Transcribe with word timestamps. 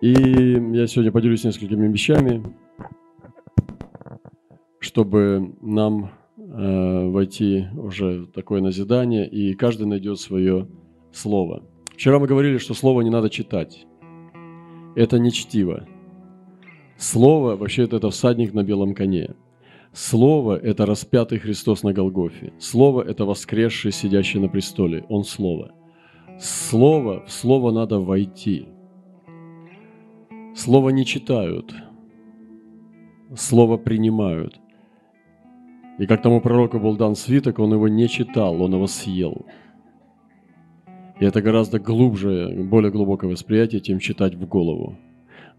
И 0.00 0.12
я 0.12 0.86
сегодня 0.86 1.10
поделюсь 1.10 1.42
несколькими 1.42 1.88
вещами, 1.88 2.44
чтобы 4.78 5.56
нам 5.60 6.12
э, 6.36 7.08
войти 7.08 7.66
уже 7.76 8.20
в 8.20 8.26
такое 8.28 8.60
назидание, 8.60 9.28
и 9.28 9.54
каждый 9.54 9.88
найдет 9.88 10.20
свое 10.20 10.68
слово. 11.12 11.64
Вчера 11.94 12.20
мы 12.20 12.28
говорили, 12.28 12.58
что 12.58 12.74
слово 12.74 13.00
не 13.00 13.10
надо 13.10 13.28
читать. 13.28 13.86
Это 14.94 15.18
не 15.18 15.32
чтиво. 15.32 15.88
Слово, 16.96 17.56
вообще 17.56 17.82
это 17.82 18.08
всадник 18.10 18.54
на 18.54 18.62
белом 18.62 18.94
коне. 18.94 19.34
Слово– 19.92 20.56
это 20.62 20.86
распятый 20.86 21.40
Христос 21.40 21.82
на 21.82 21.92
Голгофе. 21.92 22.52
Слово– 22.60 23.02
это 23.08 23.24
воскресший, 23.24 23.90
сидящий 23.90 24.38
на 24.38 24.48
престоле. 24.48 25.04
Он 25.08 25.24
Слово. 25.24 25.72
Слово, 26.38 27.24
в 27.26 27.32
Слово 27.32 27.72
надо 27.72 27.98
войти– 27.98 28.68
Слово 30.58 30.88
не 30.90 31.04
читают, 31.04 31.72
Слово 33.36 33.76
принимают. 33.76 34.58
И 36.00 36.06
как 36.06 36.20
тому 36.20 36.40
пророку 36.40 36.80
был 36.80 36.96
дан 36.96 37.14
свиток, 37.14 37.60
он 37.60 37.72
его 37.74 37.86
не 37.86 38.08
читал, 38.08 38.60
он 38.60 38.74
его 38.74 38.88
съел. 38.88 39.46
И 41.20 41.24
это 41.24 41.42
гораздо 41.42 41.78
глубже, 41.78 42.64
более 42.64 42.90
глубокое 42.90 43.30
восприятие, 43.30 43.80
чем 43.80 44.00
читать 44.00 44.34
в 44.34 44.48
голову. 44.48 44.98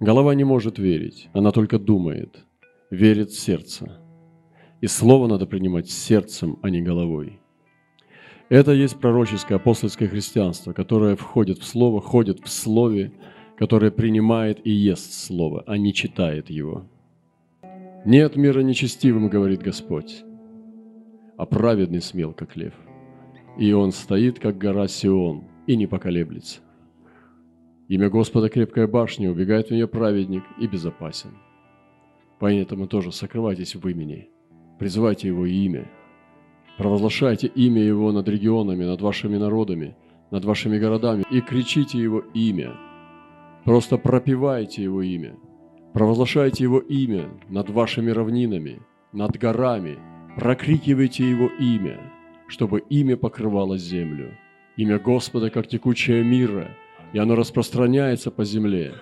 Голова 0.01 0.35
не 0.35 0.43
может 0.43 0.79
верить, 0.79 1.29
она 1.31 1.51
только 1.51 1.79
думает, 1.79 2.45
верит 2.91 3.31
сердце. 3.31 4.01
И 4.81 4.87
слово 4.87 5.27
надо 5.27 5.45
принимать 5.45 5.89
сердцем, 5.89 6.57
а 6.61 6.69
не 6.69 6.81
головой. 6.81 7.39
Это 8.49 8.73
есть 8.73 8.99
пророческое 8.99 9.59
апостольское 9.59 10.09
христианство, 10.09 10.73
которое 10.73 11.15
входит 11.15 11.59
в 11.59 11.63
слово, 11.63 12.01
ходит 12.01 12.41
в 12.41 12.49
слове, 12.49 13.13
которое 13.59 13.91
принимает 13.91 14.65
и 14.65 14.71
ест 14.71 15.11
Слово, 15.11 15.65
а 15.67 15.77
не 15.77 15.93
читает 15.93 16.49
его. 16.49 16.85
Нет 18.05 18.37
мира 18.37 18.61
нечестивым, 18.61 19.27
говорит 19.27 19.61
Господь, 19.61 20.23
а 21.35 21.45
праведный 21.45 22.01
смел, 22.01 22.31
как 22.31 22.55
лев. 22.55 22.73
И 23.57 23.73
он 23.73 23.91
стоит, 23.91 24.39
как 24.39 24.57
гора 24.57 24.87
Сион, 24.87 25.43
и 25.67 25.75
не 25.75 25.87
поколеблется. 25.87 26.61
Имя 27.89 28.09
Господа 28.09 28.47
крепкая 28.47 28.87
башня, 28.87 29.29
убегает 29.29 29.67
в 29.67 29.71
нее 29.71 29.89
праведник 29.89 30.43
и 30.57 30.65
безопасен. 30.65 31.31
Поэтому 32.39 32.87
тоже 32.87 33.11
сокрывайтесь 33.11 33.75
в 33.75 33.85
имени, 33.85 34.29
призывайте 34.79 35.27
его 35.27 35.45
имя, 35.45 35.85
провозглашайте 36.77 37.47
имя 37.47 37.81
его 37.81 38.13
над 38.13 38.29
регионами, 38.29 38.85
над 38.85 39.01
вашими 39.01 39.35
народами, 39.35 39.97
над 40.31 40.45
вашими 40.45 40.79
городами 40.79 41.25
и 41.29 41.41
кричите 41.41 41.99
его 41.99 42.21
имя– 42.33 42.77
Просто 43.65 43.97
пропивайте 43.97 44.83
Его 44.83 45.01
имя, 45.01 45.35
провозглашайте 45.93 46.63
Его 46.63 46.79
имя 46.79 47.29
над 47.49 47.69
вашими 47.69 48.09
равнинами, 48.11 48.81
над 49.11 49.37
горами, 49.37 49.97
прокрикивайте 50.35 51.29
Его 51.29 51.47
имя, 51.59 51.99
чтобы 52.47 52.79
имя 52.89 53.17
покрывало 53.17 53.77
землю. 53.77 54.37
Имя 54.77 54.97
Господа, 54.97 55.49
как 55.49 55.67
текучая 55.67 56.23
мира, 56.23 56.69
и 57.11 57.19
оно 57.19 57.35
распространяется 57.35 58.31
по 58.31 58.45
земле. 58.45 58.93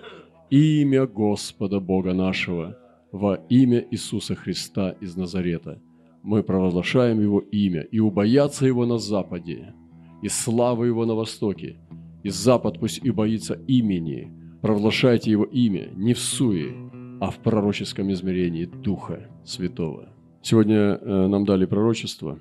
Имя 0.50 1.06
Господа 1.06 1.80
Бога 1.80 2.14
нашего 2.14 2.78
во 3.12 3.36
имя 3.50 3.86
Иисуса 3.92 4.36
Христа 4.36 4.96
из 5.02 5.16
Назарета. 5.16 5.82
Мы 6.24 6.44
провозглашаем 6.44 7.22
Его 7.22 7.40
имя, 7.40 7.82
и 7.82 8.00
убоятся 8.00 8.66
Его 8.66 8.86
на 8.86 8.98
западе, 8.98 9.74
и 10.22 10.30
славы 10.30 10.88
Его 10.88 11.06
на 11.06 11.16
востоке, 11.16 11.78
и 12.24 12.30
запад 12.30 12.80
пусть 12.80 13.06
и 13.06 13.12
боится 13.12 13.54
имени, 13.68 14.32
провозглашайте 14.68 15.32
Его 15.32 15.46
имя 15.46 15.88
не 15.96 16.14
в 16.14 16.20
суе, 16.20 16.76
а 17.22 17.32
в 17.32 17.38
пророческом 17.38 18.12
измерении 18.12 18.66
Духа 18.66 19.30
Святого. 19.46 20.10
Сегодня 20.42 20.76
э, 20.76 21.28
нам 21.28 21.46
дали 21.46 21.66
пророчество, 21.66 22.38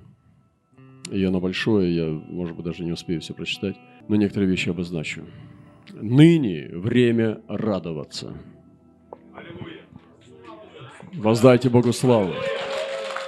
и 1.08 1.22
оно 1.22 1.38
большое, 1.38 1.94
я, 1.94 2.06
может 2.08 2.56
быть, 2.56 2.64
даже 2.64 2.82
не 2.82 2.90
успею 2.90 3.20
все 3.20 3.32
прочитать, 3.32 3.76
но 4.08 4.16
некоторые 4.16 4.50
вещи 4.50 4.70
обозначу. 4.70 5.22
Ныне 5.92 6.68
время 6.72 7.42
радоваться. 7.46 8.34
Воздайте 11.14 11.70
Богу 11.70 11.92
славу. 11.92 12.32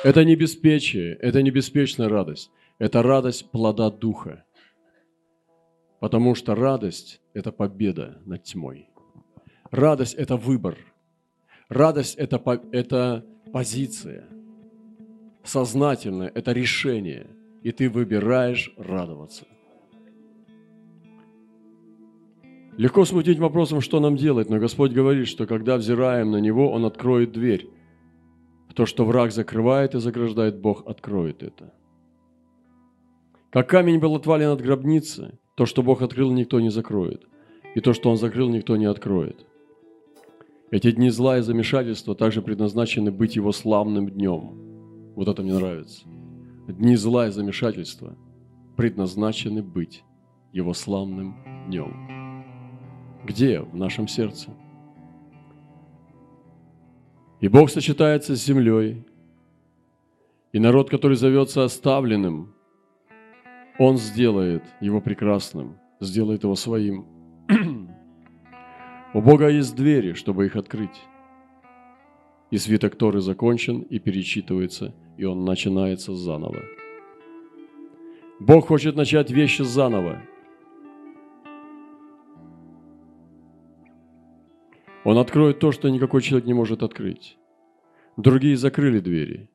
Это 0.03 0.25
не 0.25 0.35
беспечие, 0.35 1.15
это 1.15 1.41
не 1.41 1.53
беспечная 1.53 2.09
радость. 2.09 2.51
Это 2.81 3.05
радость 3.05 3.49
плода 3.53 3.93
Духа. 3.93 4.45
Потому 6.01 6.35
что 6.35 6.55
радость– 6.55 7.21
это 7.35 7.51
победа 7.51 8.19
над 8.25 8.45
тьмой. 8.45 8.89
Радость– 9.71 10.15
это 10.19 10.37
выбор. 10.37 10.77
Радость 11.69 12.15
это,– 12.15 12.41
это 12.73 13.27
позиция. 13.53 14.29
Сознательное– 15.43 16.31
это 16.35 16.53
решение. 16.53 17.27
И 17.63 17.73
ты 17.73 17.91
выбираешь 17.91 18.73
радоваться. 18.77 19.45
Легко 22.77 23.05
смутить 23.05 23.41
вопросом, 23.41 23.81
что 23.81 23.99
нам 23.99 24.17
делать, 24.17 24.49
но 24.49 24.61
Господь 24.61 24.93
говорит, 24.93 25.27
что 25.27 25.47
когда 25.47 25.77
взираем 25.77 26.31
на 26.31 26.37
Него, 26.37 26.71
Он 26.71 26.85
откроет 26.85 27.33
дверь. 27.33 27.69
То, 28.77 28.87
что 28.87 29.05
враг 29.05 29.33
закрывает 29.33 29.97
и 29.97 29.99
заграждает, 29.99 30.61
Бог 30.61 30.87
откроет 30.87 31.43
это. 31.43 31.75
Как 33.51 33.69
камень 33.69 33.99
был 33.99 34.15
отвален 34.15 34.51
от 34.51 34.61
гробницы– 34.61 35.37
то, 35.59 35.67
что 35.67 35.83
Бог 35.83 36.03
открыл, 36.03 36.31
никто 36.31 36.61
не 36.61 36.71
закроет. 36.71 37.27
И 37.75 37.81
то, 37.81 37.93
что 37.93 38.11
Он 38.11 38.17
закрыл, 38.17 38.49
никто 38.49 38.77
не 38.77 38.85
откроет. 38.85 39.45
Эти 40.71 40.93
дни 40.93 41.11
зла 41.11 41.39
и 41.39 41.41
замешательства 41.41 42.15
также 42.15 42.43
предназначены 42.43 43.11
быть 43.11 43.35
Его 43.35 43.51
славным 43.51 44.09
днем. 44.09 45.13
Вот 45.17 45.27
это 45.27 45.43
мне 45.43 45.55
нравится. 45.55 46.07
Дни 46.69 46.95
зла 46.95 47.27
и 47.27 47.33
замешательства 47.33 48.17
предназначены 48.77 49.65
быть 49.65 50.05
Его 50.53 50.75
славным 50.75 51.35
днем. 51.67 52.45
Где? 53.25 53.59
В 53.59 53.75
нашем 53.75 54.07
сердце. 54.07 54.51
И 57.41 57.49
Бог 57.49 57.69
сочетается 57.69 58.37
с 58.37 58.45
землей, 58.45 59.05
и 60.53 60.61
народ, 60.61 60.89
который 60.89 61.17
зовется 61.17 61.65
оставленным– 61.65 62.55
он 63.79 63.97
сделает 63.97 64.65
его 64.81 65.01
прекрасным, 65.01 65.79
сделает 66.01 66.43
его 66.43 66.57
своим. 66.57 67.07
У 69.15 69.21
Бога 69.23 69.49
есть 69.49 69.75
двери, 69.77 70.13
чтобы 70.13 70.47
их 70.47 70.57
открыть. 70.57 71.01
И 72.51 72.59
свиток 72.59 72.97
Торы 72.97 73.21
закончен 73.21 73.81
и 73.81 73.99
перечитывается, 73.99 74.95
и 75.17 75.25
он 75.25 75.45
начинается 75.45 76.15
заново. 76.15 76.63
Бог 78.41 78.67
хочет 78.67 78.97
начать 78.97 79.31
вещи 79.31 79.63
заново. 79.63 80.23
Он 85.05 85.19
откроет 85.19 85.59
то, 85.59 85.73
что 85.73 85.89
никакой 85.89 86.23
человек 86.23 86.47
не 86.47 86.55
может 86.55 86.83
открыть. 86.83 87.39
Другие 88.17 88.57
закрыли 88.57 88.99
двери, 88.99 89.49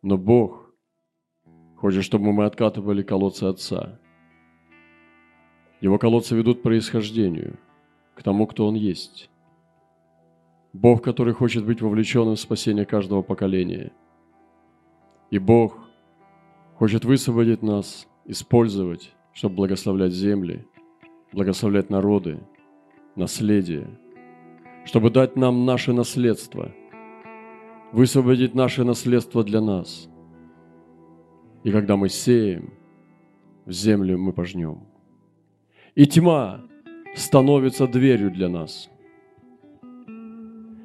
но 0.00 0.16
Бог 0.16 0.61
Хочет, 1.82 2.04
чтобы 2.04 2.32
мы 2.32 2.44
откатывали 2.44 3.02
колодцы 3.02 3.42
Отца. 3.42 3.98
Его 5.80 5.98
колодцы 5.98 6.36
ведут 6.36 6.60
к 6.60 6.62
происхождению, 6.62 7.58
к 8.14 8.22
тому, 8.22 8.46
кто 8.46 8.68
Он 8.68 8.76
есть. 8.76 9.28
Бог, 10.72 11.02
который 11.02 11.34
хочет 11.34 11.66
быть 11.66 11.82
вовлеченным 11.82 12.36
в 12.36 12.40
спасение 12.40 12.86
каждого 12.86 13.22
поколения. 13.22 13.90
И 15.32 15.40
Бог 15.40 15.76
хочет 16.76 17.04
высвободить 17.04 17.62
нас, 17.62 18.06
использовать, 18.26 19.12
чтобы 19.32 19.56
благословлять 19.56 20.12
земли, 20.12 20.64
благословлять 21.32 21.90
народы, 21.90 22.38
наследие, 23.16 23.88
чтобы 24.84 25.10
дать 25.10 25.34
нам 25.34 25.66
наше 25.66 25.92
наследство, 25.92 26.70
высвободить 27.90 28.54
наше 28.54 28.84
наследство 28.84 29.42
для 29.42 29.60
нас– 29.60 30.08
и 31.64 31.70
когда 31.70 31.96
мы 31.96 32.08
сеем, 32.08 32.72
в 33.66 33.72
землю 33.72 34.18
мы 34.18 34.32
пожнем. 34.32 34.80
И 35.94 36.06
тьма 36.06 36.62
становится 37.14 37.86
дверью 37.86 38.30
для 38.30 38.48
нас. 38.48 38.90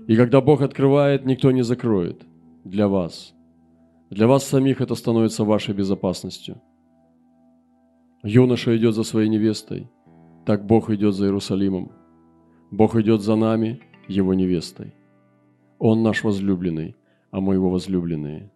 И 0.07 0.15
когда 0.15 0.41
Бог 0.41 0.61
открывает, 0.61 1.25
никто 1.25 1.51
не 1.51 1.63
закроет 1.63 2.25
для 2.63 2.87
вас. 2.87 3.33
Для 4.09 4.27
вас 4.27 4.45
самих 4.45 4.79
это 4.81 4.95
становится 4.95 5.43
вашей 5.43 5.73
безопасностью. 5.73 6.61
Юноша 8.23 8.75
идет 8.77 8.95
за 8.95 9.03
своей 9.03 9.29
невестой, 9.29 9.89
так 10.45 10.65
Бог 10.65 10.89
идет 10.89 11.13
за 11.13 11.25
Иерусалимом. 11.25 11.91
Бог 12.71 12.95
идет 12.95 13.21
за 13.21 13.35
нами, 13.35 13.81
Его 14.07 14.33
невестой. 14.33 14.93
Он 15.79 16.03
наш 16.03 16.23
возлюбленный, 16.23 16.95
а 17.31 17.41
мы 17.41 17.55
Его 17.55 17.69
возлюбленные. 17.69 18.51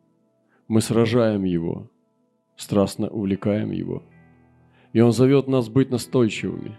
Мы 0.67 0.81
сражаем 0.81 1.44
Его, 1.44 1.89
страстно 2.61 3.07
увлекаем 3.07 3.71
Его. 3.71 4.03
И 4.93 5.01
Он 5.01 5.11
зовет 5.11 5.47
нас 5.47 5.67
быть 5.67 5.89
настойчивыми, 5.89 6.77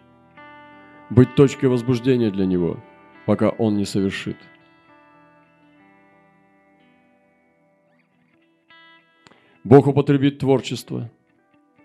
быть 1.11 1.35
точкой 1.35 1.67
возбуждения 1.67 2.31
для 2.31 2.47
Него, 2.47 2.79
пока 3.27 3.51
он 3.51 3.77
не 3.77 3.85
совершит. 3.85 4.37
Бог 9.65 9.87
употребит 9.87 10.39
творчество, 10.39 11.11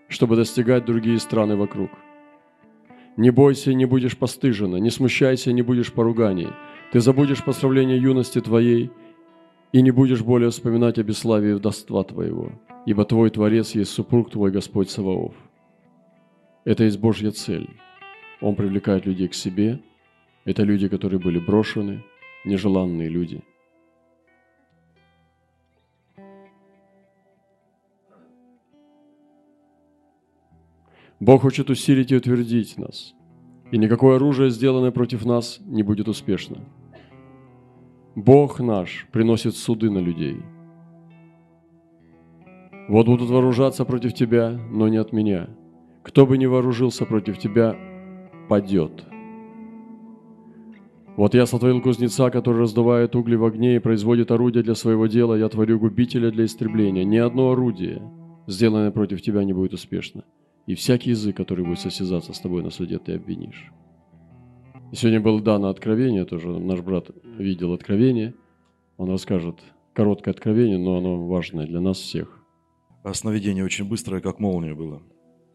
чтобы 0.08 0.36
достигать 0.36 0.84
другие 0.84 1.18
страны 1.18 1.56
вокруг. 1.56 1.90
Не 3.16 3.30
бойся, 3.30 3.74
не 3.74 3.84
будешь 3.84 4.16
постыжена, 4.16 4.76
не 4.76 4.90
смущайся, 4.90 5.52
не 5.52 5.62
будешь 5.62 5.92
поруганий. 5.92 6.48
Ты 6.92 7.00
забудешь 7.00 7.44
поздравление 7.44 7.98
юности 7.98 8.40
твоей 8.40 8.90
и 9.72 9.82
не 9.82 9.90
будешь 9.90 10.22
более 10.22 10.50
вспоминать 10.50 10.98
о 10.98 11.02
бесславии 11.02 11.52
вдовства 11.52 12.04
твоего, 12.04 12.52
ибо 12.86 13.04
твой 13.04 13.30
Творец 13.30 13.74
есть 13.74 13.90
супруг 13.90 14.30
твой 14.30 14.50
Господь 14.50 14.90
Саваоф. 14.90 15.34
Это 16.64 16.84
есть 16.84 16.98
Божья 16.98 17.30
цель. 17.30 17.68
Он 18.40 18.54
привлекает 18.54 19.06
людей 19.06 19.28
к 19.28 19.34
себе. 19.34 19.80
Это 20.44 20.62
люди, 20.62 20.88
которые 20.88 21.20
были 21.20 21.38
брошены, 21.38 22.04
нежеланные 22.44 23.08
люди– 23.08 23.42
Бог 31.20 31.42
хочет 31.42 31.68
усилить 31.68 32.12
и 32.12 32.16
утвердить 32.16 32.78
нас, 32.78 33.12
и 33.72 33.78
никакое 33.78 34.16
оружие, 34.16 34.50
сделанное 34.50 34.92
против 34.92 35.24
нас, 35.24 35.58
не 35.66 35.82
будет 35.82 36.06
успешно. 36.06 36.58
Бог 38.18 38.58
наш 38.58 39.06
приносит 39.12 39.54
суды 39.54 39.90
на 39.90 39.98
людей. 39.98 40.38
Вот 42.88 43.06
будут 43.06 43.30
вооружаться 43.30 43.84
против 43.84 44.12
тебя, 44.12 44.58
но 44.72 44.88
не 44.88 44.96
от 44.96 45.12
меня. 45.12 45.48
Кто 46.02 46.26
бы 46.26 46.36
ни 46.36 46.46
вооружился 46.46 47.06
против 47.06 47.38
тебя, 47.38 47.76
падет. 48.48 49.04
Вот 51.16 51.34
я 51.34 51.46
сотворил 51.46 51.80
кузнеца, 51.80 52.30
который 52.30 52.62
раздувает 52.62 53.14
угли 53.14 53.36
в 53.36 53.44
огне 53.44 53.76
и 53.76 53.78
производит 53.78 54.32
орудия 54.32 54.64
для 54.64 54.74
своего 54.74 55.06
дела, 55.06 55.34
я 55.34 55.48
творю 55.48 55.78
губителя 55.78 56.32
для 56.32 56.46
истребления. 56.46 57.04
Ни 57.04 57.18
одно 57.18 57.52
орудие, 57.52 58.02
сделанное 58.48 58.90
против 58.90 59.22
тебя, 59.22 59.44
не 59.44 59.52
будет 59.52 59.74
успешно 59.74 60.24
и 60.66 60.74
всякий 60.74 61.10
язык, 61.10 61.36
который 61.36 61.64
будет 61.64 61.78
состязаться 61.78 62.32
с 62.32 62.40
тобой 62.40 62.64
на 62.64 62.70
суде, 62.70 62.98
ты 62.98 63.14
обвинишь. 63.14 63.72
И 64.92 64.96
сегодня 64.96 65.20
было 65.20 65.40
дано 65.40 65.68
откровение, 65.68 66.24
тоже 66.24 66.48
наш 66.48 66.80
брат 66.80 67.10
видел 67.38 67.72
откровение. 67.72 68.34
Он 68.96 69.10
расскажет 69.10 69.56
короткое 69.92 70.30
откровение, 70.30 70.78
но 70.78 70.96
оно 70.96 71.26
важное 71.26 71.66
для 71.66 71.80
нас 71.80 71.98
всех. 71.98 72.42
А 73.04 73.14
сновидение 73.14 73.64
очень 73.64 73.88
быстрое, 73.88 74.20
как 74.20 74.40
молния 74.40 74.74
было. 74.74 75.02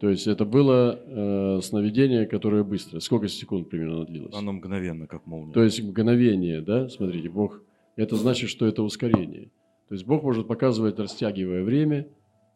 То 0.00 0.08
есть 0.08 0.26
это 0.26 0.44
было 0.44 0.98
э, 0.98 1.60
сновидение, 1.62 2.26
которое 2.26 2.62
быстрое. 2.62 3.00
Сколько 3.00 3.28
секунд 3.28 3.70
примерно 3.70 3.96
оно 3.96 4.04
длилось? 4.04 4.34
Оно 4.34 4.52
мгновенно, 4.52 5.06
как 5.06 5.26
молния. 5.26 5.52
То 5.52 5.62
есть 5.62 5.82
мгновение, 5.82 6.60
да? 6.60 6.88
Смотрите, 6.88 7.28
Бог, 7.28 7.62
это 7.96 8.16
значит, 8.16 8.50
что 8.50 8.66
это 8.66 8.82
ускорение. 8.82 9.50
То 9.88 9.94
есть 9.94 10.06
Бог 10.06 10.22
может 10.22 10.46
показывать, 10.46 10.98
растягивая 10.98 11.62
время, 11.62 12.08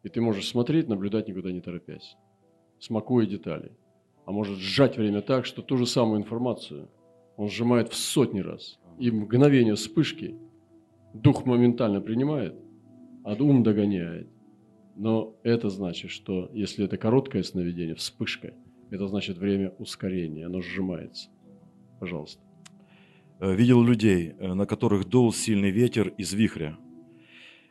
и 0.03 0.09
ты 0.09 0.21
можешь 0.21 0.47
смотреть, 0.47 0.87
наблюдать, 0.87 1.27
никуда 1.27 1.51
не 1.51 1.61
торопясь 1.61 2.15
смакуя 2.79 3.25
детали. 3.25 3.71
А 4.29 4.31
может 4.31 4.59
сжать 4.59 4.95
время 4.95 5.23
так, 5.23 5.47
что 5.47 5.63
ту 5.63 5.75
же 5.75 5.87
самую 5.87 6.21
информацию 6.21 6.87
он 7.35 7.49
сжимает 7.49 7.89
в 7.89 7.95
сотни 7.95 8.41
раз. 8.41 8.77
И 8.99 9.09
мгновение 9.09 9.73
вспышки 9.73 10.35
дух 11.15 11.47
моментально 11.47 11.99
принимает, 11.99 12.53
а 13.23 13.33
ум 13.33 13.63
догоняет. 13.63 14.27
Но 14.95 15.33
это 15.41 15.69
значит, 15.69 16.11
что 16.11 16.47
если 16.53 16.85
это 16.85 16.95
короткое 16.95 17.41
сновидение, 17.41 17.95
вспышка, 17.95 18.53
это 18.91 19.07
значит 19.07 19.39
время 19.39 19.73
ускорения, 19.79 20.45
оно 20.45 20.61
сжимается. 20.61 21.29
Пожалуйста. 21.99 22.39
Э, 23.39 23.55
видел 23.55 23.81
людей, 23.81 24.35
э, 24.37 24.53
на 24.53 24.67
которых 24.67 25.09
дул 25.09 25.33
сильный 25.33 25.71
ветер 25.71 26.09
из 26.19 26.33
вихря. 26.33 26.77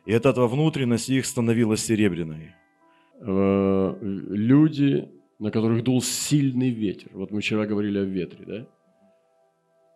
И 0.05 0.11
от 0.11 0.25
этого 0.25 0.49
внутренность 0.49 1.07
их 1.07 1.25
становилась 1.25 1.85
серебряной. 1.85 2.53
Э, 3.21 3.95
люди, 4.01 5.09
на 5.39 5.51
которых 5.51 5.83
дул 5.83 6.01
сильный 6.01 6.69
ветер. 6.69 7.09
Вот 7.13 7.31
мы 7.31 7.39
вчера 7.39 7.65
говорили 7.65 7.97
о 7.97 8.03
ветре, 8.03 8.45
да? 8.45 8.67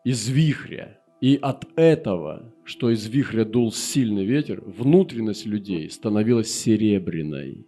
Из 0.06 0.28
вихря. 0.30 1.00
И 1.22 1.38
от 1.42 1.66
этого, 1.78 2.54
что 2.66 2.90
из 2.90 3.08
вихря 3.08 3.46
дул 3.46 3.72
сильный 3.72 4.26
ветер, 4.26 4.62
внутренность 4.62 5.46
людей 5.46 5.90
становилась 5.90 6.54
серебряной. 6.54 7.66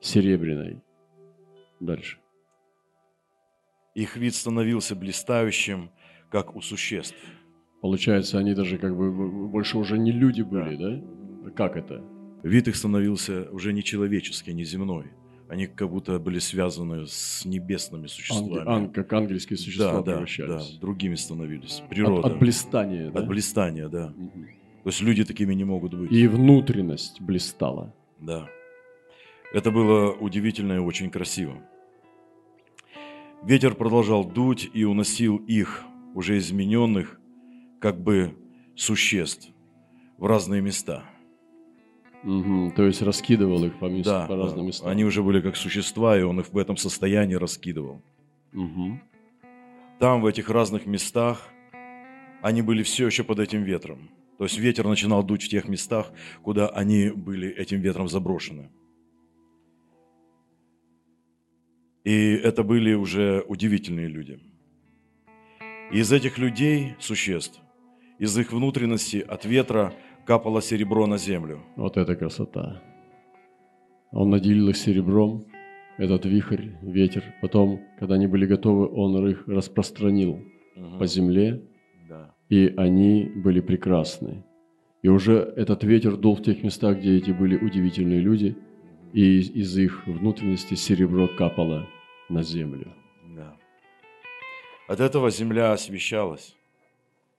Серебряной. 0.00 0.82
Дальше. 1.78 2.18
Их 3.94 4.16
вид 4.16 4.34
становился 4.34 4.94
блистающим, 4.94 5.90
как 6.30 6.56
у 6.56 6.62
существ. 6.62 7.16
Получается, 7.82 8.38
они 8.38 8.54
даже 8.54 8.78
как 8.78 8.96
бы 8.96 9.48
больше 9.48 9.78
уже 9.78 9.98
не 9.98 10.12
люди 10.12 10.42
были, 10.42 10.76
да? 10.76 11.02
да? 11.44 11.50
Как 11.50 11.76
это? 11.76 12.02
Вид 12.42 12.68
их 12.68 12.76
становился 12.76 13.48
уже 13.50 13.72
не 13.72 13.82
человеческий, 13.82 14.54
не 14.54 14.64
земной. 14.64 15.10
Они 15.50 15.66
как 15.66 15.90
будто 15.90 16.16
были 16.20 16.38
связаны 16.38 17.08
с 17.08 17.44
небесными 17.44 18.06
существами. 18.06 18.60
Ан, 18.60 18.68
ан, 18.68 18.90
как 18.90 19.12
ангельские 19.12 19.56
существа 19.56 20.00
да, 20.00 20.12
превращались. 20.12 20.48
Да, 20.48 20.58
да, 20.58 20.80
другими 20.80 21.16
становились. 21.16 21.82
Природа. 21.90 22.28
От, 22.28 22.34
от 22.34 22.38
блистания, 22.38 23.10
да? 23.10 23.18
От 23.18 23.26
блистания, 23.26 23.88
да. 23.88 24.14
Угу. 24.16 24.44
То 24.84 24.88
есть 24.90 25.00
люди 25.00 25.24
такими 25.24 25.52
не 25.54 25.64
могут 25.64 25.94
быть. 25.94 26.12
И 26.12 26.28
внутренность 26.28 27.20
блистала. 27.20 27.92
Да. 28.20 28.46
Это 29.52 29.72
было 29.72 30.12
удивительно 30.12 30.74
и 30.74 30.78
очень 30.78 31.10
красиво. 31.10 31.60
Ветер 33.42 33.74
продолжал 33.74 34.24
дуть 34.24 34.70
и 34.72 34.84
уносил 34.84 35.38
их, 35.38 35.82
уже 36.14 36.38
измененных, 36.38 37.18
как 37.80 38.00
бы 38.00 38.36
существ, 38.76 39.48
в 40.16 40.26
разные 40.26 40.62
места– 40.62 41.02
Угу, 42.22 42.72
то 42.76 42.84
есть 42.84 43.00
раскидывал 43.00 43.64
их 43.64 43.78
по, 43.78 43.86
мест, 43.86 44.04
да, 44.04 44.26
по 44.26 44.36
разным 44.36 44.66
местам. 44.66 44.88
Они 44.88 45.04
уже 45.04 45.22
были 45.22 45.40
как 45.40 45.56
существа, 45.56 46.18
и 46.18 46.22
он 46.22 46.40
их 46.40 46.52
в 46.52 46.58
этом 46.58 46.76
состоянии 46.76 47.34
раскидывал. 47.34 48.02
Угу. 48.52 49.00
Там, 49.98 50.20
в 50.20 50.26
этих 50.26 50.50
разных 50.50 50.86
местах, 50.86 51.48
они 52.42 52.60
были 52.62 52.82
все 52.82 53.06
еще 53.06 53.24
под 53.24 53.38
этим 53.38 53.62
ветром. 53.62 54.10
То 54.36 54.44
есть 54.44 54.58
ветер 54.58 54.86
начинал 54.86 55.22
дуть 55.22 55.44
в 55.44 55.48
тех 55.48 55.68
местах, 55.68 56.12
куда 56.42 56.68
они 56.68 57.10
были 57.10 57.48
этим 57.48 57.80
ветром 57.80 58.08
заброшены. 58.08 58.70
И 62.04 62.32
это 62.32 62.62
были 62.62 62.94
уже 62.94 63.44
удивительные 63.46 64.08
люди. 64.08 64.40
И 65.90 65.98
из 65.98 66.12
этих 66.12 66.38
людей, 66.38 66.96
существ, 66.98 67.60
из 68.18 68.36
их 68.36 68.52
внутренности 68.52 69.24
от 69.26 69.46
ветра– 69.46 69.94
капало 70.26 70.62
серебро 70.62 71.06
на 71.06 71.18
землю. 71.18 71.60
Вот 71.76 71.96
это 71.96 72.16
красота. 72.16 72.82
Он 74.12 74.30
наделил 74.30 74.68
их 74.68 74.76
серебром, 74.76 75.44
этот 75.98 76.24
вихрь, 76.24 76.70
ветер. 76.82 77.22
Потом, 77.40 77.80
когда 77.98 78.14
они 78.14 78.26
были 78.26 78.46
готовы, 78.46 78.88
он 78.88 79.28
их 79.28 79.46
распространил 79.46 80.40
угу. 80.76 80.98
по 80.98 81.06
земле, 81.06 81.62
да. 82.08 82.34
и 82.48 82.72
они 82.76 83.24
были 83.24 83.60
прекрасны. 83.60 84.44
И 85.02 85.08
уже 85.08 85.34
этот 85.56 85.84
ветер 85.84 86.16
дул 86.16 86.36
в 86.36 86.42
тех 86.42 86.62
местах, 86.62 86.98
где 86.98 87.16
эти 87.16 87.30
были 87.30 87.56
удивительные 87.56 88.20
люди, 88.20 88.56
и 89.12 89.38
из, 89.38 89.50
из 89.50 89.78
их 89.78 90.06
внутренности 90.06 90.74
серебро 90.74 91.28
капало 91.28 91.88
на 92.28 92.42
землю. 92.42 92.92
Да. 93.36 93.56
От 94.88 95.00
этого 95.00 95.30
земля 95.30 95.72
освещалась 95.72 96.56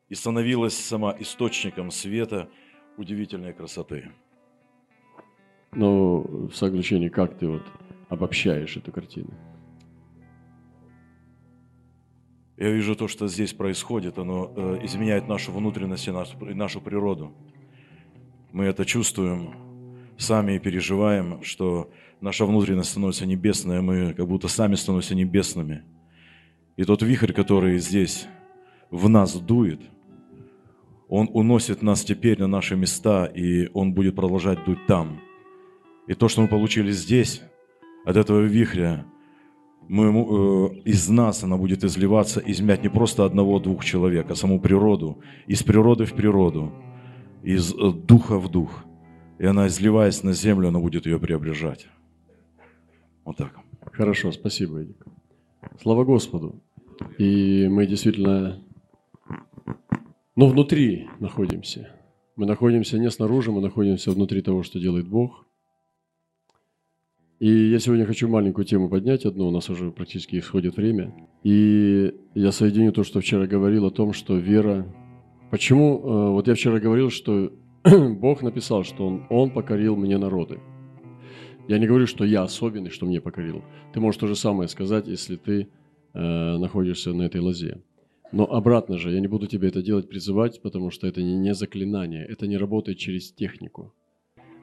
и 0.10 0.16
становилась 0.16 0.74
сама 0.74 1.16
источником 1.20 1.92
света– 1.92 2.50
удивительной 2.98 3.53
красоты. 3.53 4.12
Но 5.74 6.21
в 6.21 6.53
заключение, 6.53 7.10
как 7.10 7.38
ты 7.38 7.48
вот 7.48 7.63
обобщаешь 8.10 8.75
эту 8.77 8.91
картину? 8.91 9.29
Я 12.57 12.69
вижу 12.69 12.95
то, 12.95 13.07
что 13.07 13.27
здесь 13.27 13.53
происходит, 13.53 14.19
оно 14.19 14.51
э, 14.55 14.79
изменяет 14.83 15.27
нашу 15.27 15.51
внутренность 15.51 16.07
и 16.07 16.12
нашу, 16.12 16.38
и 16.45 16.53
нашу 16.53 16.81
природу. 16.81 17.33
Мы 18.51 18.65
это 18.65 18.86
чувствуем 18.86 19.55
сами 20.17 20.53
и 20.53 20.60
переживаем, 20.60 21.41
что 21.41 21.89
наша 22.19 22.45
внутренность 22.45 22.91
становится 22.91 23.25
небесной, 23.25 23.79
а 23.79 23.81
мы 23.81 24.13
как 24.13 24.27
будто 24.27 24.48
сами 24.48 24.75
становимся 24.75 25.15
небесными. 25.15 25.83
И 26.77 26.83
тот 26.83 27.01
вихрь, 27.01 27.33
который 27.33 27.79
здесь 27.79 28.27
в 28.91 29.10
нас 29.10 29.33
дует– 29.39 29.81
он 31.12 31.30
уносит 31.34 31.82
нас 31.82 32.06
теперь 32.06 32.39
на 32.39 32.48
наши 32.48 32.77
места, 32.77 33.25
и 33.25 33.70
Он 33.74 33.94
будет 33.94 34.15
продолжать 34.15 34.63
дуть 34.65 34.86
там. 34.88 35.20
И 36.08 36.13
то, 36.13 36.30
что 36.30 36.41
мы 36.41 36.48
получили 36.48 36.91
здесь, 36.91 37.41
от 38.06 38.15
этого 38.15 38.39
вихря, 38.39 39.06
мы, 39.89 40.06
э, 40.06 40.82
из 40.86 41.10
нас 41.10 41.44
она 41.44 41.58
будет 41.58 41.84
изливаться, 41.84 42.39
измять 42.39 42.82
не 42.82 42.89
просто 42.89 43.25
одного-двух 43.25 43.84
человек, 43.84 44.32
а 44.32 44.36
саму 44.36 44.62
природу, 44.62 45.20
из 45.48 45.63
природы 45.63 46.06
в 46.06 46.13
природу, 46.13 46.72
из 47.44 47.74
э, 47.74 47.91
духа 47.91 48.39
в 48.39 48.50
дух. 48.50 48.86
И 49.38 49.46
она, 49.46 49.68
изливаясь 49.68 50.24
на 50.24 50.32
землю, 50.32 50.70
она 50.70 50.80
будет 50.80 51.06
ее 51.06 51.20
преображать. 51.20 51.88
Вот 53.25 53.36
так. 53.36 53.60
Хорошо, 53.91 54.32
спасибо, 54.32 54.80
Эдик. 54.80 55.06
Слава 55.82 56.06
Господу. 56.06 56.62
И 57.18 57.68
мы 57.70 57.86
действительно, 57.86 58.63
ну, 60.36 60.48
внутри 60.48 61.10
находимся. 61.20 61.90
Мы 62.36 62.46
находимся 62.46 62.98
не 62.98 63.10
снаружи, 63.12 63.52
мы 63.52 63.62
находимся 63.62 64.12
внутри 64.12 64.42
того, 64.42 64.64
что 64.64 64.80
делает 64.80 65.08
Бог. 65.08 65.46
И 67.40 67.72
я 67.72 67.80
сегодня 67.80 68.06
хочу 68.06 68.28
маленькую 68.28 68.66
тему 68.66 68.88
поднять 68.88 69.26
одну, 69.26 69.48
у 69.48 69.52
нас 69.52 69.70
уже 69.70 69.92
практически 69.92 70.38
исходит 70.38 70.78
время. 70.78 71.14
И 71.44 72.14
я 72.36 72.52
соединю 72.52 72.94
то, 72.94 73.04
что 73.04 73.20
вчера 73.20 73.48
говорил 73.48 73.86
о 73.86 73.92
том, 73.92 74.14
что 74.14 74.38
вера... 74.38 74.86
Почему? 75.50 76.00
Э, 76.00 76.30
вот 76.32 76.48
я 76.48 76.54
вчера 76.54 76.80
говорил, 76.80 77.10
что 77.10 77.52
Бог 77.84 78.44
написал, 78.44 78.84
что 78.84 79.08
он, 79.08 79.26
он 79.30 79.50
покорил 79.50 79.96
мне 79.96 80.18
народы. 80.18 80.60
Я 81.68 81.80
не 81.80 81.88
говорю, 81.88 82.06
что 82.06 82.26
я 82.26 82.44
особенный, 82.44 82.92
что 82.92 83.06
мне 83.06 83.20
покорил. 83.20 83.64
Ты 83.94 84.00
можешь 84.00 84.20
то 84.20 84.28
же 84.28 84.36
самое 84.36 84.70
сказать, 84.70 85.08
если 85.08 85.36
ты 85.36 85.68
э, 86.14 86.58
находишься 86.58 87.12
на 87.12 87.24
этой 87.24 87.42
лозе. 87.42 87.82
Но 88.32 88.46
обратно 88.46 88.98
же, 88.98 89.12
я 89.12 89.20
не 89.20 89.28
буду 89.28 89.48
тебе 89.48 89.68
это 89.68 89.82
делать, 89.82 90.08
призывать, 90.08 90.62
потому 90.62 90.90
что 90.90 91.08
это 91.08 91.22
не, 91.22 91.36
не 91.38 91.54
заклинание, 91.54 92.26
это 92.26 92.48
не 92.48 92.58
работает 92.58 92.98
через 92.98 93.32
технику. 93.32 93.94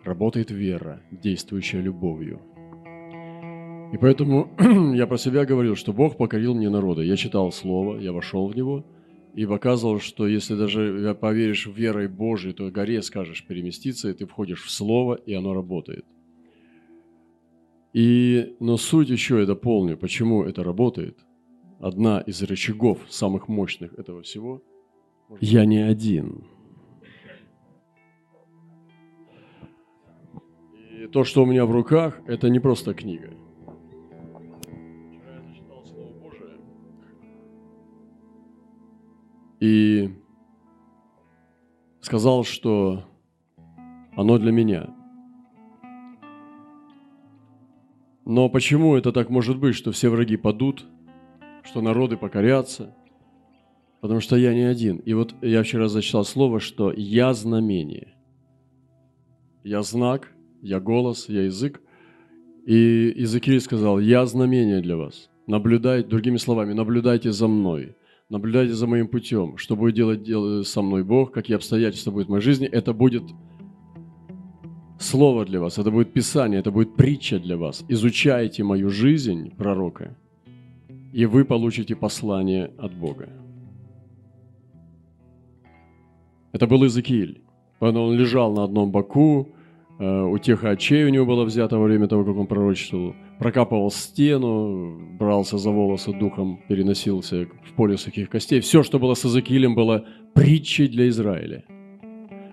Работает 0.04 0.50
вера, 0.50 1.02
действующая 1.10 1.82
любовью. 1.82 2.40
И 3.92 3.98
поэтому 3.98 4.50
я 4.94 5.06
про 5.06 5.18
себя 5.18 5.44
говорил, 5.44 5.76
что 5.76 5.92
Бог 5.92 6.16
покорил 6.16 6.54
мне 6.54 6.70
народы. 6.70 7.04
Я 7.04 7.16
читал 7.16 7.52
Слово, 7.52 7.98
я 7.98 8.12
вошел 8.12 8.48
в 8.48 8.56
него 8.56 8.86
и 9.34 9.46
показывал, 9.46 10.00
что 10.00 10.26
если 10.26 10.54
даже 10.56 11.16
поверишь 11.20 11.66
в 11.66 11.74
верой 11.74 12.08
Божией, 12.08 12.54
то 12.54 12.70
горе 12.70 13.02
скажешь 13.02 13.46
переместиться, 13.46 14.08
и 14.10 14.14
ты 14.14 14.26
входишь 14.26 14.64
в 14.64 14.70
Слово, 14.70 15.14
и 15.14 15.34
оно 15.34 15.52
работает. 15.52 16.04
И, 17.92 18.56
но 18.60 18.76
суть 18.76 19.10
еще 19.10 19.40
я 19.40 19.46
дополню, 19.46 19.96
почему 19.96 20.42
это 20.44 20.64
работает. 20.64 21.18
Одна 21.78 22.20
из 22.20 22.42
рычагов 22.42 22.98
самых 23.08 23.48
мощных 23.48 23.94
этого 23.94 24.22
всего– 24.22 24.62
я 25.40 25.66
не 25.66 25.78
один. 25.78 26.44
И 30.98 31.06
то, 31.06 31.24
что 31.24 31.42
у 31.42 31.46
меня 31.46 31.66
в 31.66 31.70
руках, 31.70 32.20
это 32.26 32.48
не 32.48 32.60
просто 32.60 32.94
книга– 32.94 33.34
и 39.60 40.10
сказал, 42.00 42.44
что 42.44 43.04
оно 44.16 44.38
для 44.38 44.52
меня. 44.52 44.94
Но 48.24 48.48
почему 48.48 48.96
это 48.96 49.12
так 49.12 49.30
может 49.30 49.58
быть, 49.58 49.74
что 49.74 49.90
все 49.90 50.10
враги 50.10 50.36
падут, 50.36 50.86
что 51.68 51.80
народы 51.80 52.16
покорятся? 52.16 52.94
Потому 54.00 54.20
что 54.20 54.36
я 54.36 54.54
не 54.54 54.62
один. 54.62 54.96
И 54.98 55.12
вот 55.12 55.34
я 55.42 55.62
вчера 55.62 55.88
зачитал 55.88 56.24
слово, 56.24 56.60
что 56.60 56.92
я 56.92 57.34
знамение. 57.34 58.14
Я 59.64 59.82
знак, 59.82 60.32
я 60.62 60.80
голос, 60.80 61.28
я 61.28 61.42
язык. 61.42 61.80
И 62.66 63.12
Иезекииль 63.16 63.60
сказал, 63.60 63.98
я 63.98 64.24
знамение 64.26 64.80
для 64.80 64.96
вас. 64.96 65.30
Наблюдайте, 65.46 66.08
другими 66.08 66.36
словами, 66.36 66.72
наблюдайте 66.72 67.32
за 67.32 67.48
мной 67.48 67.94
наблюдайте 68.28 68.74
за 68.74 68.86
моим 68.86 69.08
путем, 69.08 69.56
что 69.56 69.76
будет 69.76 70.22
делать 70.22 70.66
со 70.66 70.82
мной 70.82 71.02
Бог, 71.02 71.32
какие 71.32 71.56
обстоятельства 71.56 72.10
будут 72.10 72.28
в 72.28 72.30
моей 72.30 72.42
жизни, 72.42 72.66
это 72.66 72.92
будет 72.92 73.22
слово 74.98 75.44
для 75.44 75.60
вас, 75.60 75.78
это 75.78 75.90
будет 75.90 76.12
Писание, 76.12 76.60
это 76.60 76.70
будет 76.70 76.96
притча 76.96 77.38
для 77.38 77.56
вас. 77.56 77.84
Изучайте 77.88 78.64
мою 78.64 78.90
жизнь 78.90 79.50
пророка, 79.56 80.16
и 81.12 81.26
вы 81.26 81.44
получите 81.44 81.96
послание 81.96 82.72
от 82.78 82.94
Бога. 82.94 83.28
Это 86.52 86.66
был 86.66 86.82
Иезекииль. 86.82 87.42
Он 87.80 88.12
лежал 88.14 88.52
на 88.52 88.64
одном 88.64 88.90
боку, 88.90 89.54
Э, 89.98 90.22
у 90.22 90.38
тех 90.38 90.64
очей 90.64 91.04
у 91.04 91.08
него 91.08 91.26
было 91.26 91.44
взято 91.44 91.78
во 91.78 91.84
время 91.84 92.06
того, 92.06 92.24
как 92.24 92.36
он 92.36 92.46
пророчествовал. 92.46 93.14
Прокапывал 93.38 93.90
стену, 93.90 94.96
брался 95.18 95.58
за 95.58 95.70
волосы 95.70 96.12
духом, 96.12 96.60
переносился 96.68 97.48
в 97.64 97.72
поле 97.74 97.96
сухих 97.96 98.30
костей. 98.30 98.60
Все, 98.60 98.82
что 98.82 98.98
было 98.98 99.14
с 99.14 99.24
Иезекиилем, 99.24 99.74
было 99.74 100.04
притчей 100.34 100.88
для 100.88 101.08
Израиля. 101.08 101.64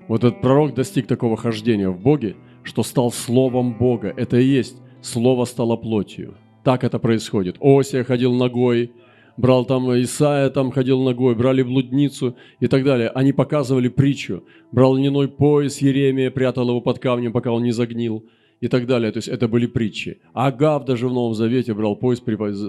Вот 0.08 0.24
этот 0.24 0.42
пророк 0.42 0.74
достиг 0.74 1.08
такого 1.08 1.38
хождения 1.38 1.90
в 1.90 2.00
Боге, 2.00 2.36
что 2.64 2.84
стал 2.84 3.12
Словом 3.12 3.78
Бога. 3.78 4.14
Это 4.16 4.38
и 4.38 4.46
есть 4.46 4.78
Слово 5.02 5.46
стало 5.46 5.76
плотью. 5.76 6.36
Так 6.66 6.84
это 6.84 6.98
происходит. 6.98 7.58
Осия 7.62 8.04
ходил 8.04 8.34
ногой, 8.34 8.92
брал 9.38 9.66
там 9.66 9.84
Исаия, 10.02 10.50
там 10.50 10.72
ходил 10.72 11.04
ногой, 11.04 11.36
брали 11.36 11.62
блудницу 11.62 12.36
и 12.60 12.66
так 12.66 12.84
далее. 12.84 13.10
Они 13.10 13.34
показывали 13.34 13.88
притчу. 13.88 14.44
Брал 14.72 14.96
льняной 14.96 15.28
пояс 15.28 15.78
Еремия, 15.78 16.32
прятал 16.32 16.68
его 16.68 16.82
под 16.82 16.98
камнем, 16.98 17.34
пока 17.34 17.52
он 17.52 17.62
не 17.62 17.72
загнил 17.72 18.26
и 18.62 18.68
так 18.68 18.88
далее. 18.88 19.12
То 19.12 19.18
есть 19.18 19.28
это 19.28 19.48
были 19.48 19.68
притчи. 19.68 20.18
Агав 20.34 20.86
даже 20.86 21.08
в 21.08 21.14
Новом 21.14 21.36
Завете 21.36 21.76
брал 21.76 21.96
пояс, 21.96 22.24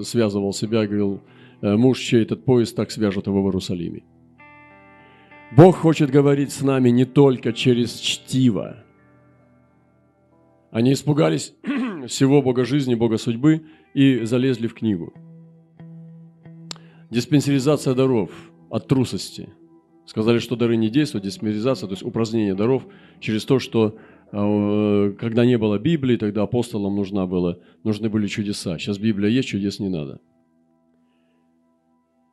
связывал 0.06 0.52
себя 0.52 0.84
и 0.84 0.86
говорил, 0.86 1.22
«Э, 1.62 1.76
муж, 1.76 1.98
чей 1.98 2.22
этот 2.22 2.44
пояс, 2.44 2.74
так 2.74 2.90
свяжет 2.90 3.26
его 3.26 3.42
в 3.42 3.46
Иерусалиме. 3.46 4.02
Бог 5.56 5.76
хочет 5.76 6.10
говорить 6.10 6.52
с 6.52 6.60
нами 6.60 6.90
не 6.90 7.06
только 7.06 7.54
через 7.54 7.94
чтиво. 7.94 8.76
Они 10.70 10.92
испугались 10.92 11.54
всего 12.08 12.42
Бога 12.42 12.66
жизни, 12.66 12.94
Бога 12.94 13.16
судьбы 13.16 13.62
и 13.96 14.24
залезли 14.24 14.66
в 14.66 14.74
книгу– 14.74 15.12
Диспенсеризация 17.10 17.94
даров 17.94 18.30
от 18.68 18.88
трусости. 18.88 19.48
Сказали, 20.06 20.38
что 20.38 20.56
дары 20.56 20.76
не 20.76 20.88
действуют, 20.88 21.24
диспенсеризация, 21.24 21.86
то 21.86 21.92
есть 21.92 22.02
упразднение 22.02 22.54
даров 22.54 22.86
через 23.20 23.44
то, 23.44 23.58
что 23.58 23.96
э, 24.32 25.14
когда 25.18 25.46
не 25.46 25.56
было 25.58 25.78
Библии, 25.78 26.16
тогда 26.16 26.42
апостолам 26.42 26.96
нужна 26.96 27.26
была, 27.26 27.58
нужны 27.84 28.08
были 28.08 28.26
чудеса. 28.26 28.78
Сейчас 28.78 28.98
Библия 28.98 29.30
есть, 29.30 29.48
чудес 29.48 29.78
не 29.78 29.88
надо. 29.88 30.20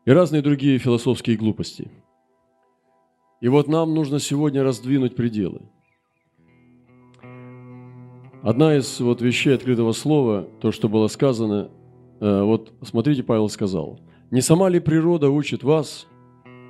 И 0.05 0.11
разные 0.11 0.41
другие 0.41 0.77
философские 0.79 1.37
глупости. 1.37 1.89
И 3.41 3.47
вот 3.47 3.67
нам 3.67 3.93
нужно 3.93 4.19
сегодня 4.19 4.63
раздвинуть 4.63 5.15
пределы. 5.15 5.61
Одна 8.43 8.77
из 8.77 8.99
вот 8.99 9.21
вещей 9.21 9.55
открытого 9.55 9.93
слова, 9.93 10.47
то, 10.61 10.71
что 10.71 10.87
было 10.87 11.07
сказано, 11.07 11.71
э, 12.19 12.41
вот 12.43 12.73
смотрите, 12.83 13.23
Павел 13.23 13.49
сказал– 13.49 13.99
не 14.33 14.41
сама 14.41 14.67
ли 14.67 14.79
природа 14.79 15.29
учит 15.29 15.61
вас, 15.61 16.07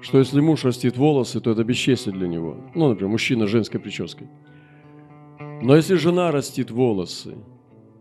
что 0.01 0.19
если 0.19 0.41
муж 0.41 0.65
растит 0.65 0.97
волосы, 0.97 1.39
то 1.39 1.51
это 1.51 1.63
бесчестие 1.63 2.13
для 2.13 2.27
него? 2.27 2.57
Ну, 2.75 2.89
например, 2.89 3.09
мужчина 3.09 3.47
с 3.47 3.49
женской 3.49 3.79
прической. 3.79 4.27
Но 5.61 5.73
если 5.73 5.95
жена 5.95 6.29
растит 6.31 6.71
волосы, 6.71 7.37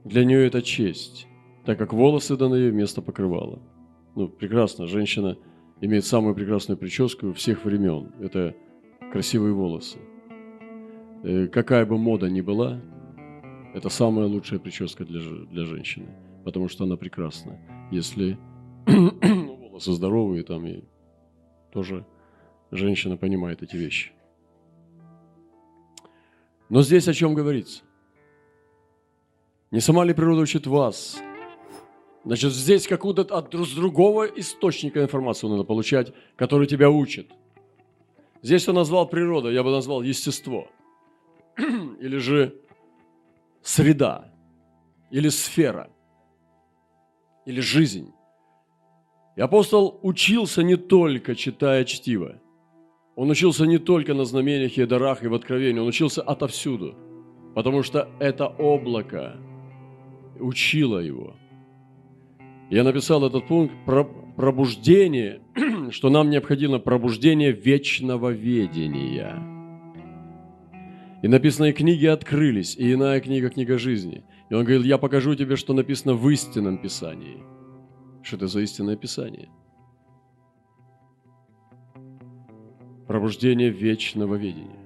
для 0.02 0.24
нее 0.24 0.48
это 0.48 0.62
честь, 0.62 1.28
так 1.64 1.78
как 1.78 1.92
волосы 1.92 2.36
даны 2.36 2.56
ей 2.56 2.70
вместо 2.72 3.02
покрывала. 3.02 3.62
Ну, 4.16 4.26
прекрасно, 4.26 4.88
женщина 4.88 5.38
имеет 5.80 6.04
самую 6.06 6.34
прекрасную 6.34 6.76
прическу 6.76 7.32
всех 7.32 7.64
времен. 7.64 8.10
Это 8.20 8.56
красивые 9.12 9.54
волосы. 9.54 9.98
Э, 11.22 11.46
какая 11.46 11.86
бы 11.86 11.98
мода 11.98 12.28
ни 12.28 12.40
была, 12.40 12.80
это 13.74 13.88
самая 13.88 14.26
лучшая 14.26 14.58
прическа 14.58 15.04
для, 15.04 15.20
для 15.20 15.64
женщины, 15.64 16.08
потому 16.44 16.68
что 16.68 16.84
она 16.84 16.96
прекрасна. 16.96 17.58
Если 17.90 18.38
волосы 18.86 19.92
здоровые 19.92 20.42
там, 20.44 20.66
и 20.66 20.84
тоже 21.72 22.04
женщина 22.70 23.16
понимает 23.16 23.62
эти 23.62 23.76
вещи. 23.76 24.12
Но 26.68 26.82
здесь 26.82 27.08
о 27.08 27.14
чем 27.14 27.34
говорится? 27.34 27.82
Не 29.70 29.80
сама 29.80 30.04
ли 30.04 30.14
природа 30.14 30.42
учит 30.42 30.66
вас? 30.66 31.18
Значит, 32.24 32.52
здесь 32.52 32.86
какую-то 32.86 33.22
от 33.22 33.50
другого 33.50 34.26
источника 34.26 35.02
информацию 35.02 35.50
надо 35.50 35.64
получать, 35.64 36.12
который 36.36 36.66
тебя 36.66 36.88
учит. 36.88 37.30
Здесь 38.42 38.68
он 38.68 38.76
назвал 38.76 39.08
природа, 39.08 39.50
я 39.50 39.62
бы 39.62 39.70
назвал 39.70 40.02
естество. 40.02 40.68
Или 41.56 42.18
же 42.18 42.61
среда, 43.62 44.32
или 45.10 45.28
сфера, 45.28 45.90
или 47.46 47.60
жизнь. 47.60 48.12
И 49.36 49.40
апостол 49.40 49.98
учился 50.02 50.62
не 50.62 50.76
только 50.76 51.34
читая 51.34 51.84
чтиво. 51.84 52.40
Он 53.16 53.30
учился 53.30 53.66
не 53.66 53.78
только 53.78 54.14
на 54.14 54.24
знамениях 54.24 54.78
и 54.78 54.86
дарах 54.86 55.22
и 55.22 55.28
в 55.28 55.34
откровении, 55.34 55.80
он 55.80 55.88
учился 55.88 56.22
отовсюду, 56.22 56.94
потому 57.54 57.82
что 57.82 58.08
это 58.18 58.46
облако 58.46 59.36
учило 60.40 60.98
его. 60.98 61.36
Я 62.70 62.84
написал 62.84 63.24
этот 63.26 63.46
пункт 63.48 63.74
про 63.84 64.04
пробуждение, 64.04 65.42
что 65.90 66.08
нам 66.08 66.30
необходимо 66.30 66.78
пробуждение 66.78 67.52
вечного 67.52 68.30
ведения. 68.30 69.51
И 71.22 71.28
написанные 71.28 71.72
книги 71.72 72.06
открылись, 72.06 72.76
и 72.76 72.92
иная 72.92 73.20
книга– 73.20 73.48
книга 73.50 73.78
жизни. 73.78 74.24
И 74.50 74.54
он 74.54 74.64
говорил, 74.64 74.82
я 74.82 74.98
покажу 74.98 75.36
тебе, 75.36 75.54
что 75.54 75.72
написано 75.72 76.14
в 76.14 76.28
истинном 76.28 76.78
Писании. 76.78 77.44
Что 78.24 78.36
это 78.36 78.48
за 78.48 78.60
истинное 78.60 78.96
Писание? 78.96 79.48
Пробуждение 83.06 83.70
вечного 83.70 84.34
видения. 84.34 84.80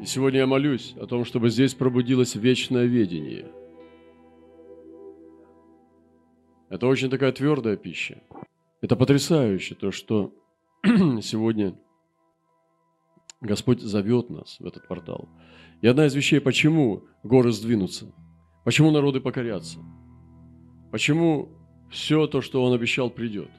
И 0.00 0.06
сегодня 0.06 0.40
я 0.40 0.46
молюсь 0.46 0.94
о 0.98 1.06
том, 1.06 1.26
чтобы 1.26 1.50
здесь 1.50 1.74
пробудилось 1.74 2.34
вечное 2.34 2.86
видение. 2.86 3.46
Это 6.70 6.86
очень 6.86 7.10
такая 7.10 7.32
твердая 7.32 7.76
пища. 7.76 8.22
Это 8.80 8.96
потрясающе, 8.96 9.74
то, 9.74 9.90
что 9.90 10.34
сегодня 10.82 11.74
Господь 13.44 13.82
зовет 13.82 14.30
нас 14.30 14.56
в 14.58 14.66
этот 14.66 14.88
портал. 14.88 15.28
И 15.82 15.86
одна 15.86 16.06
из 16.06 16.14
вещей, 16.14 16.40
почему 16.40 17.04
горы 17.22 17.52
сдвинутся, 17.52 18.10
почему 18.64 18.90
народы 18.90 19.20
покорятся, 19.20 19.80
почему 20.90 21.50
все 21.90 22.26
то, 22.26 22.40
что 22.40 22.64
Он 22.64 22.72
обещал, 22.72 23.10
придет. 23.10 23.50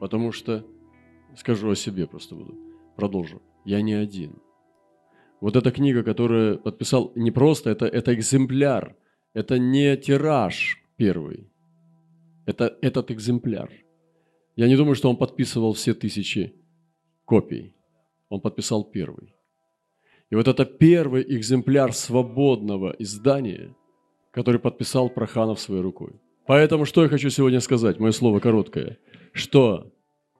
Потому 0.00 0.32
что, 0.32 0.66
скажу 1.34 1.70
о 1.70 1.74
себе 1.74 2.06
просто 2.06 2.34
буду, 2.34 2.54
продолжу, 2.94 3.40
я 3.64 3.80
не 3.80 3.94
один. 3.94 4.36
Вот 5.40 5.56
эта 5.56 5.70
книга, 5.70 6.02
которую 6.02 6.58
подписал 6.58 7.12
не 7.14 7.30
просто, 7.30 7.70
это, 7.70 7.86
это 7.86 8.14
экземпляр, 8.14 8.96
это 9.32 9.58
не 9.58 9.96
тираж 9.96 10.82
первый, 10.96 11.50
это 12.44 12.76
этот 12.82 13.10
экземпляр. 13.10 13.70
Я 14.56 14.68
не 14.68 14.76
думаю, 14.76 14.94
что 14.94 15.08
он 15.08 15.16
подписывал 15.16 15.72
все 15.72 15.94
тысячи 15.94 16.54
копий. 17.24 17.75
Он 18.28 18.40
подписал 18.40 18.84
первый. 18.84 19.34
И 20.30 20.34
вот 20.34 20.48
это 20.48 20.64
первый 20.64 21.22
экземпляр 21.22 21.92
свободного 21.92 22.94
издания, 22.98 23.74
который 24.32 24.60
подписал 24.60 25.08
Проханов 25.08 25.60
своей 25.60 25.82
рукой. 25.82 26.20
Поэтому 26.46 26.84
что 26.84 27.02
я 27.02 27.08
хочу 27.08 27.30
сегодня 27.30 27.60
сказать, 27.60 27.98
мое 27.98 28.12
слово 28.12 28.40
короткое, 28.40 28.98
что 29.32 29.92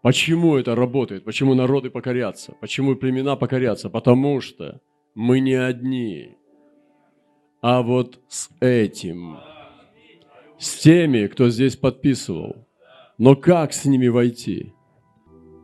почему 0.03 0.57
это 0.57 0.75
работает, 0.75 1.25
почему 1.25 1.55
народы 1.55 1.91
покорятся, 1.91 2.55
почему 2.61 2.97
племена 2.97 3.37
покорятся, 3.37 3.91
потому 3.91 4.41
что 4.41 4.81
мы 5.15 5.41
не 5.41 5.55
одни, 5.55 6.37
а 7.61 7.83
вот 7.83 8.21
с 8.29 8.51
этим, 8.61 9.39
с 10.59 10.79
теми, 10.79 11.27
кто 11.27 11.49
здесь 11.49 11.77
подписывал. 11.77 12.67
Но 13.19 13.35
как 13.35 13.73
с 13.73 13.85
ними 13.87 14.09
войти? 14.09 14.73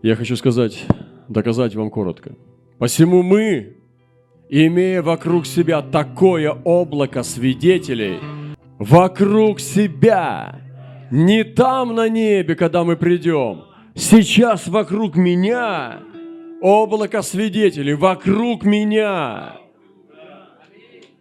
Я 0.03 0.17
хочу 0.17 0.37
сказать, 0.37 0.85
доказать 1.29 1.75
вам 1.75 1.91
коротко. 1.91 2.33
Посему 2.79 3.23
мы, 3.23 3.77
имея 4.49 5.03
вокруг 5.03 5.47
себя 5.47 5.83
такое 5.83 6.51
облако 6.51 7.23
свидетелей, 7.23 8.19
вокруг 8.79 9.61
себя, 9.61 10.61
не 11.11 11.45
там 11.45 11.95
на 11.95 12.09
небе, 12.09 12.55
когда 12.55 12.85
мы 12.85 12.97
придем, 12.97 13.65
сейчас 13.95 14.67
вокруг 14.67 15.17
меня 15.17 16.01
облако 16.61 17.23
свидетелей, 17.23 17.95
вокруг 17.95 18.65
меня. 18.65 19.57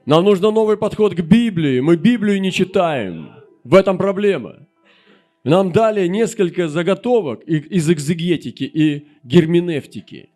Нам 0.05 0.23
нужно 0.23 0.51
новый 0.51 0.77
подход 0.77 1.13
к 1.13 1.21
Библии. 1.21 1.79
Мы 1.79 1.95
Библию 1.95 2.41
не 2.41 2.51
читаем. 2.51 3.31
В 3.63 3.75
этом 3.75 3.97
проблема. 3.97 4.67
Нам 5.43 5.71
дали 5.71 6.07
несколько 6.07 6.67
заготовок 6.67 7.43
из 7.43 7.89
экзегетики 7.89 8.63
и 8.63 9.07
герменевтики, 9.23 10.29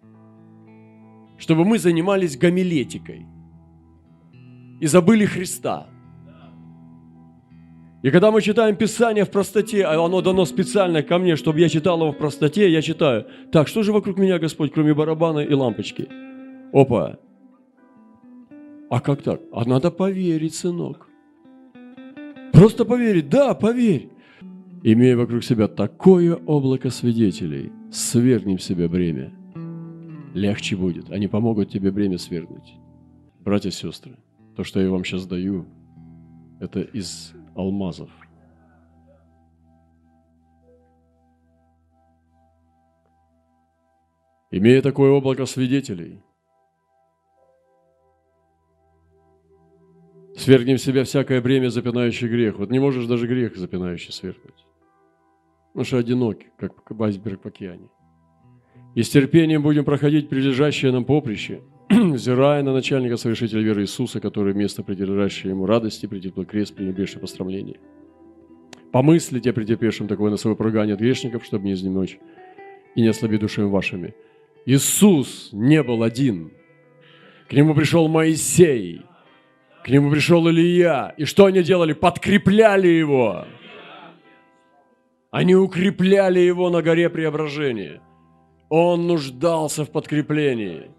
чтобы 1.38 1.64
мы 1.64 1.78
занимались 1.78 2.38
гомилетикой 2.38 3.28
и 4.82 4.88
забыли 4.88 5.26
Христа. 5.26 5.88
И 8.02 8.10
когда 8.10 8.32
мы 8.32 8.42
читаем 8.42 8.76
Писание 8.76 9.26
в 9.26 9.32
простоте, 9.32 9.84
а 9.86 10.04
оно 10.04 10.22
дано 10.22 10.46
специально 10.46 11.04
ко 11.04 11.20
мне, 11.20 11.36
чтобы 11.36 11.60
я 11.60 11.70
читал 11.70 12.00
его 12.02 12.12
в 12.12 12.18
простоте, 12.18 12.72
я 12.72 12.82
читаю, 12.82 13.26
так, 13.52 13.68
что 13.68 13.84
же 13.84 13.94
вокруг 13.94 14.18
меня, 14.18 14.40
Господь, 14.40 14.72
кроме 14.74 14.94
барабана 14.94 15.40
и 15.40 15.54
лампочки? 15.54 16.08
Опа! 16.74 17.18
А 18.90 19.00
как 19.02 19.22
так? 19.22 19.42
А 19.52 19.66
надо 19.66 19.92
поверить, 19.92 20.56
сынок. 20.56 21.10
Просто 22.54 22.86
поверить, 22.86 23.30
да, 23.30 23.54
поверь 23.54 24.15
имея 24.94 25.18
вокруг 25.18 25.44
себя 25.44 25.68
такое 25.68 26.36
облако 26.36 26.92
свидетелей, 26.92 27.72
свергнем 27.92 28.60
себе 28.60 28.88
бремя. 28.88 29.34
Легче 30.36 30.76
будет, 30.76 31.10
они 31.10 31.28
помогут 31.28 31.72
тебе 31.72 31.92
бремя 31.92 32.20
свергнуть. 32.20 32.76
Братья 33.40 33.70
и 33.70 33.72
сестры, 33.72 34.16
то, 34.56 34.64
что 34.64 34.80
я 34.80 34.92
вам 34.92 35.04
сейчас 35.04 35.26
даю, 35.26 35.66
это 36.60 36.82
из 36.82 37.34
алмазов. 37.56 38.12
Имея 44.52 44.84
такое 44.84 45.10
облако 45.10 45.48
свидетелей, 45.48 46.22
свергнем 50.38 50.78
себя 50.78 51.06
всякое 51.06 51.42
бремя, 51.42 51.70
запинающий 51.70 52.28
грех. 52.28 52.60
Вот 52.60 52.70
не 52.70 52.78
можешь 52.78 53.08
даже 53.08 53.26
грех 53.26 53.58
запинающий 53.58 54.14
свергнуть 54.14 54.65
потому 55.76 55.88
что 55.88 55.98
одиноки, 55.98 56.48
как 56.58 57.02
айсберг 57.02 57.44
в 57.44 57.48
океане. 57.48 57.90
И 58.96 59.04
с 59.04 59.10
терпением 59.10 59.62
будем 59.62 59.84
проходить 59.84 60.30
прилежащее 60.30 60.94
нам 60.94 61.04
поприще, 61.04 61.64
взирая 61.90 62.64
на 62.64 62.72
начальника 62.72 63.18
совершителя 63.18 63.62
веры 63.62 63.82
Иисуса, 63.82 64.22
который 64.22 64.54
место 64.54 64.84
претерпевшее 64.84 65.52
ему 65.52 65.66
радости, 65.66 66.06
претерпел 66.06 66.46
крест, 66.46 66.76
пренебрежшее 66.76 67.20
пострамление. 67.20 67.82
Помыслите 68.94 69.50
о 69.50 69.54
претерпевшем 69.54 70.08
такое 70.08 70.32
на 70.32 70.38
свое 70.38 70.56
прогание 70.56 70.94
от 70.94 71.02
грешников, 71.02 71.44
чтобы 71.44 71.66
не 71.66 71.74
изнемочь 71.74 72.20
и 72.96 73.02
не 73.02 73.10
ослабить 73.10 73.42
душами 73.42 73.66
вашими. 73.66 74.16
Иисус 74.66 75.50
не 75.52 75.84
был 75.84 76.04
один. 76.04 76.54
К 77.50 77.54
нему 77.54 77.76
пришел 77.76 78.08
Моисей, 78.08 79.02
к 79.84 79.90
нему 79.90 80.10
пришел 80.10 80.50
Илья. 80.50 81.14
И 81.18 81.26
что 81.26 81.48
они 81.48 81.64
делали? 81.64 81.92
Подкрепляли 81.92 82.88
его. 82.88 83.46
Они 85.36 85.54
укрепляли 85.54 86.40
его 86.40 86.70
на 86.70 86.82
горе 86.82 87.10
преображения. 87.10 88.02
Он 88.70 89.06
нуждался 89.06 89.84
в 89.84 89.92
подкреплении. 89.92 90.92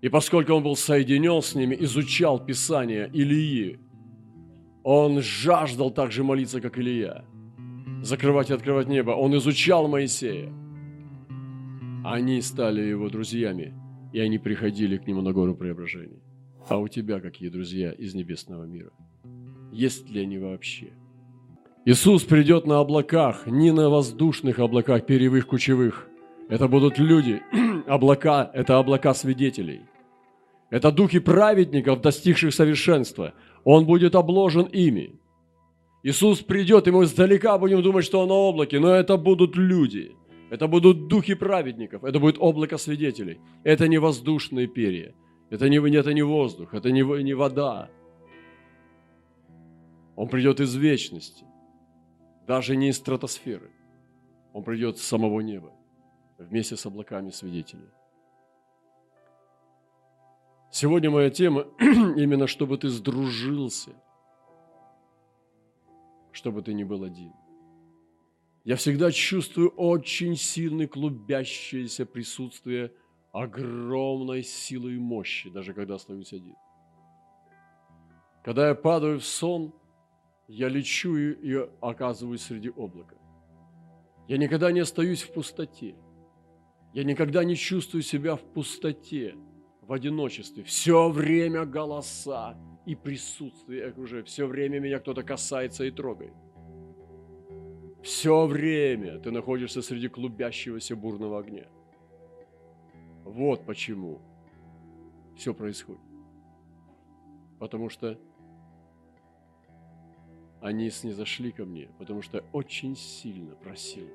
И 0.00 0.08
поскольку 0.08 0.52
он 0.52 0.62
был 0.62 0.76
соединен 0.76 1.42
с 1.42 1.56
ними, 1.56 1.76
изучал 1.80 2.38
Писание 2.38 3.10
Илии, 3.12 3.80
он 4.84 5.20
жаждал 5.20 5.90
так 5.90 6.12
же 6.12 6.22
молиться, 6.22 6.60
как 6.60 6.78
Илья. 6.78 7.24
Закрывать 8.00 8.50
и 8.50 8.52
открывать 8.52 8.86
небо. 8.86 9.10
Он 9.10 9.36
изучал 9.38 9.88
Моисея. 9.88 10.52
Они 12.04 12.40
стали 12.42 12.80
его 12.80 13.08
друзьями, 13.08 13.74
и 14.12 14.20
они 14.20 14.38
приходили 14.38 14.98
к 14.98 15.08
нему 15.08 15.20
на 15.20 15.32
гору 15.32 15.56
преображения. 15.56 16.22
А 16.68 16.78
у 16.78 16.86
тебя 16.86 17.18
какие 17.18 17.48
друзья 17.48 17.90
из 17.90 18.14
небесного 18.14 18.66
мира? 18.66 18.92
Есть 19.72 20.08
ли 20.10 20.20
они 20.20 20.38
вообще? 20.38 20.92
Иисус 21.86 22.24
придет 22.24 22.66
на 22.66 22.80
облаках, 22.80 23.46
не 23.46 23.70
на 23.70 23.90
воздушных 23.90 24.58
облаках, 24.58 25.04
перьевых, 25.04 25.46
кучевых. 25.46 26.08
Это 26.48 26.66
будут 26.66 26.98
люди. 26.98 27.42
облака– 27.86 28.50
это 28.54 28.78
облака 28.78 29.12
свидетелей. 29.12 29.82
Это 30.70 30.90
духи 30.90 31.18
праведников, 31.18 32.00
достигших 32.00 32.54
совершенства. 32.54 33.34
Он 33.64 33.84
будет 33.84 34.14
обложен 34.14 34.64
ими. 34.64 35.20
Иисус 36.02 36.40
придет, 36.40 36.88
и 36.88 36.90
мы 36.90 37.04
издалека 37.04 37.58
будем 37.58 37.82
думать, 37.82 38.06
что 38.06 38.22
Он 38.22 38.28
на 38.28 38.34
облаке, 38.34 38.80
но 38.80 38.94
это 38.94 39.18
будут 39.18 39.54
люди. 39.54 40.16
Это 40.48 40.66
будут 40.68 41.08
духи 41.08 41.34
праведников, 41.34 42.02
это 42.04 42.18
будет 42.18 42.36
облако 42.38 42.78
свидетелей. 42.78 43.40
Это 43.62 43.88
не 43.88 43.98
воздушные 43.98 44.68
перья, 44.68 45.14
это 45.50 45.68
не, 45.68 45.76
это 45.96 46.14
не 46.14 46.22
воздух, 46.22 46.72
это 46.72 46.90
не, 46.90 47.02
не 47.22 47.34
вода. 47.34 47.90
Он 50.16 50.28
придет 50.28 50.60
из 50.60 50.74
вечности 50.74 51.44
даже 52.46 52.76
не 52.76 52.88
из 52.88 52.96
стратосферы. 52.96 53.70
Он 54.52 54.62
придет 54.62 54.98
с 54.98 55.02
самого 55.02 55.40
неба 55.40 55.72
вместе 56.38 56.76
с 56.76 56.86
облаками 56.86 57.30
свидетелей. 57.30 57.88
Сегодня 60.70 61.10
моя 61.10 61.30
тема 61.30 61.66
именно, 61.80 62.46
чтобы 62.46 62.78
ты 62.78 62.88
сдружился, 62.88 63.92
чтобы 66.32 66.62
ты 66.62 66.74
не 66.74 66.84
был 66.84 67.04
один. 67.04 67.32
Я 68.64 68.76
всегда 68.76 69.10
чувствую 69.10 69.68
очень 69.70 70.36
сильное 70.36 70.88
клубящееся 70.88 72.06
присутствие 72.06 72.92
огромной 73.32 74.42
силы 74.42 74.94
и 74.94 74.98
мощи, 74.98 75.50
даже 75.50 75.74
когда 75.74 75.96
остаюсь 75.96 76.32
один. 76.32 76.56
Когда 78.42 78.68
я 78.68 78.74
падаю 78.74 79.20
в 79.20 79.24
сон– 79.24 79.72
я 80.48 80.68
лечу 80.68 81.16
и 81.16 81.68
оказываюсь 81.80 82.42
среди 82.42 82.70
облака. 82.70 83.16
Я 84.28 84.38
никогда 84.38 84.72
не 84.72 84.80
остаюсь 84.80 85.22
в 85.22 85.32
пустоте. 85.32 85.94
Я 86.92 87.04
никогда 87.04 87.44
не 87.44 87.56
чувствую 87.56 88.02
себя 88.02 88.36
в 88.36 88.42
пустоте, 88.42 89.34
в 89.80 89.92
одиночестве. 89.92 90.62
Все 90.64 91.08
время 91.10 91.64
голоса 91.64 92.56
и 92.86 92.94
присутствие 92.94 93.92
уже. 93.96 94.22
Все 94.22 94.46
время 94.46 94.80
меня 94.80 94.98
кто-то 94.98 95.22
касается 95.22 95.84
и 95.84 95.90
трогает. 95.90 96.32
Все 98.02 98.46
время 98.46 99.18
ты 99.18 99.30
находишься 99.30 99.82
среди 99.82 100.08
клубящегося 100.08 100.94
бурного 100.94 101.40
огня. 101.40 101.66
Вот 103.24 103.64
почему 103.64 104.20
все 105.36 105.54
происходит. 105.54 106.02
Потому 107.58 107.88
что 107.88 108.18
они 110.64 110.88
снизошли 110.88 111.52
ко 111.52 111.66
мне, 111.66 111.90
потому 111.98 112.22
что 112.22 112.38
я 112.38 112.44
очень 112.52 112.96
сильно 112.96 113.54
просил, 113.54 114.08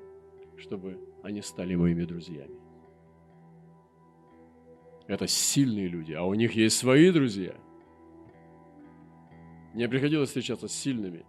чтобы 0.56 0.98
они 1.22 1.42
стали 1.42 1.76
моими 1.76 2.04
друзьями. 2.04 2.58
Это 5.06 5.28
сильные 5.28 5.86
люди, 5.86 6.12
а 6.12 6.24
у 6.24 6.34
них 6.34 6.54
есть 6.54 6.76
свои 6.76 7.12
друзья. 7.12 7.54
Мне 9.74 9.88
приходилось 9.88 10.30
встречаться 10.30 10.66
с 10.66 10.72
сильными, 10.72 11.24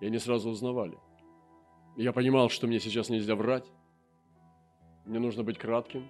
и 0.00 0.06
они 0.06 0.20
сразу 0.20 0.50
узнавали. 0.50 0.96
Я 1.96 2.12
понимал, 2.12 2.48
что 2.48 2.68
мне 2.68 2.78
сейчас 2.78 3.08
нельзя 3.08 3.34
врать, 3.34 3.66
мне 5.04 5.18
нужно 5.18 5.42
быть 5.42 5.58
кратким, 5.58 6.08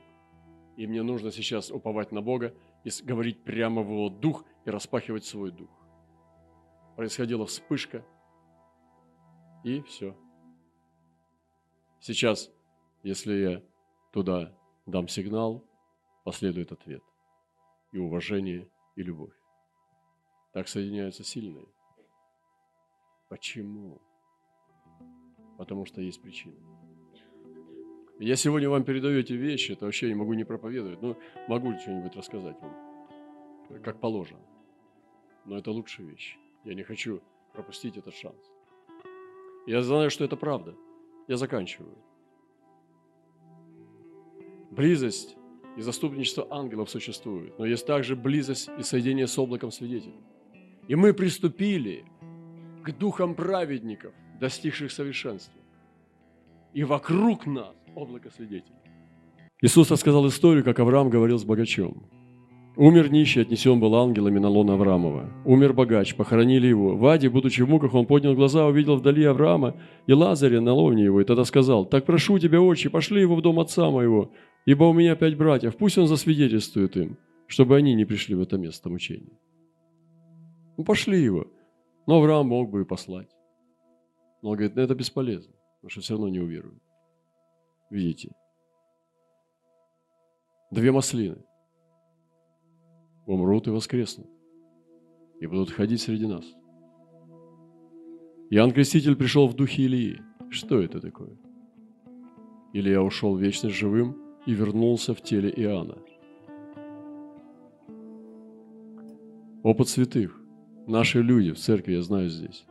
и 0.77 0.87
мне 0.87 1.03
нужно 1.03 1.33
сейчас 1.33 1.71
уповать 1.71 2.13
на 2.13 2.21
Бога 2.21 2.55
и 2.85 2.91
говорить 3.05 3.43
прямо 3.43 3.81
в 3.81 3.91
Его 3.91 4.11
дух 4.11 4.45
и 4.67 4.71
распахивать 4.71 5.25
свой 5.25 5.51
дух. 5.51 5.71
Происходила 6.97 7.47
вспышка, 7.47 8.05
и 9.65 9.81
все. 9.83 10.17
Сейчас, 12.01 12.51
если 13.03 13.35
я 13.35 13.63
туда 14.13 14.57
дам 14.87 15.09
сигнал, 15.09 15.65
последует 16.25 16.73
ответ 16.73 17.03
и 17.93 17.99
уважение, 17.99 18.69
и 18.97 19.03
любовь. 19.03 19.35
Так 20.53 20.69
соединяются 20.69 21.25
сильные. 21.25 21.67
Почему? 23.29 24.01
Потому 25.59 25.85
что 25.85 26.01
есть 26.01 26.21
причина. 26.21 26.57
Я 28.19 28.37
сегодня 28.37 28.69
вам 28.69 28.85
передаю 28.85 29.21
эти 29.21 29.33
вещи, 29.33 29.73
это 29.73 29.87
вообще 29.87 30.09
не 30.09 30.15
могу 30.15 30.35
не 30.35 30.45
проповедовать, 30.45 31.01
но 31.01 31.17
могу 31.49 31.73
что-нибудь 31.79 32.15
рассказать 32.17 32.57
вам, 32.61 33.83
как 33.83 34.01
положено. 34.01 34.45
Но 35.47 35.57
это 35.57 35.71
лучшая 35.71 36.07
вещь. 36.07 36.37
Я 36.65 36.75
не 36.75 36.83
хочу 36.83 37.23
пропустить 37.55 37.97
этот 37.97 38.15
шанс. 38.15 38.50
Я 39.67 39.83
знаю, 39.83 40.11
что 40.11 40.25
это 40.25 40.37
правда. 40.37 40.75
Я 41.29 41.37
заканчиваю. 41.37 41.97
Близость 44.71 45.37
и 45.77 45.83
заступничество 45.83 46.47
ангелов 46.51 46.91
существует, 46.91 47.59
но 47.59 47.67
есть 47.67 47.87
также 47.87 48.17
близость 48.17 48.71
и 48.79 48.83
соединение 48.83 49.27
с 49.27 49.39
облаком 49.39 49.71
свидетелей. 49.71 50.21
И 50.89 50.95
мы 50.95 51.13
приступили 51.13 52.05
к 52.83 52.93
духам 52.93 53.35
праведников, 53.35 54.13
достигших 54.41 54.91
совершенства. 54.91 55.61
И 56.73 56.85
вокруг 56.85 57.47
нас 57.47 57.75
облако 57.95 58.31
свидетелей. 58.31 58.77
Иисус 59.61 59.91
рассказал 59.91 60.27
историю, 60.27 60.65
как 60.65 60.79
Авраам 60.79 61.11
говорил 61.11 61.39
с 61.39 61.45
богачом. 61.45 62.09
Умер 62.77 63.11
нищий, 63.11 63.43
отнесен 63.43 63.81
был 63.81 63.95
ангелами 63.97 64.39
на 64.39 64.49
лон 64.49 64.71
Авраамова. 64.71 65.29
Умер 65.45 65.73
богач, 65.73 66.15
похоронили 66.15 66.69
его. 66.69 66.97
В 66.97 67.05
Аде, 67.07 67.29
будучи 67.29 67.63
в 67.63 67.69
муках, 67.69 67.95
он 67.95 68.07
поднял 68.07 68.35
глаза, 68.35 68.67
увидел 68.67 68.97
вдали 68.97 69.25
Авраама 69.25 69.77
и 70.07 70.13
Лазаря 70.13 70.61
на 70.61 70.73
ловне 70.73 71.05
его, 71.05 71.21
и 71.21 71.25
тогда 71.25 71.45
сказал, 71.45 71.85
«Так 71.85 72.07
прошу 72.07 72.39
тебя, 72.39 72.61
отче, 72.61 72.89
пошли 72.89 73.21
его 73.21 73.35
в 73.35 73.43
дом 73.43 73.59
отца 73.59 73.91
моего, 73.91 74.33
ибо 74.67 74.85
у 74.85 74.93
меня 74.93 75.17
пять 75.17 75.37
братьев, 75.37 75.77
пусть 75.77 75.99
он 75.99 76.07
засвидетельствует 76.07 76.97
им, 76.97 77.19
чтобы 77.49 77.77
они 77.77 77.95
не 77.95 78.05
пришли 78.05 78.37
в 78.37 78.41
это 78.41 78.57
место 78.57 78.89
мучения». 78.89 79.37
Ну, 80.77 80.85
пошли 80.85 81.21
его. 81.21 81.49
Но 82.07 82.19
Авраам 82.19 82.47
мог 82.47 82.71
бы 82.71 82.83
и 82.83 82.85
послать. 82.85 83.29
Но 84.43 84.51
он 84.51 84.57
говорит, 84.57 84.77
ну, 84.77 84.83
это 84.83 84.95
бесполезно, 84.95 85.53
потому 85.77 85.91
что 85.91 86.01
все 86.01 86.15
равно 86.15 86.29
не 86.29 86.39
уверуют. 86.39 86.83
Видите? 87.91 88.31
Две 90.71 90.93
маслины 90.93 91.45
умрут 93.31 93.69
и 93.69 93.71
воскреснут, 93.71 94.27
и 95.41 95.47
будут 95.47 95.71
ходить 95.71 96.01
среди 96.01 96.27
нас. 96.27 96.45
Иоанн 98.51 98.73
Креститель 98.73 99.15
пришел 99.15 99.47
в 99.47 99.55
духе 99.55 99.85
Илии. 99.85 100.21
Что 100.51 100.81
это 100.81 101.01
такое? 101.01 101.39
Илья 102.73 103.01
ушел 103.03 103.37
в 103.37 103.41
вечность 103.41 103.77
живым 103.77 104.17
и 104.47 104.53
вернулся 104.53 105.15
в 105.15 105.23
теле 105.23 105.49
Иоанна. 105.51 105.99
Опыт 109.63 109.89
святых. 109.89 110.37
Наши 110.89 111.23
люди 111.23 111.53
в 111.53 111.59
церкви, 111.59 111.93
я 111.93 112.03
знаю 112.03 112.29
здесь. 112.29 112.65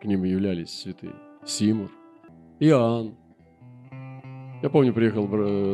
К 0.00 0.04
ним 0.04 0.22
являлись 0.22 0.70
святые. 0.70 1.14
Симур, 1.44 1.90
Иоанн. 2.60 3.16
Я 4.62 4.70
помню, 4.70 4.94
приехал 4.94 5.26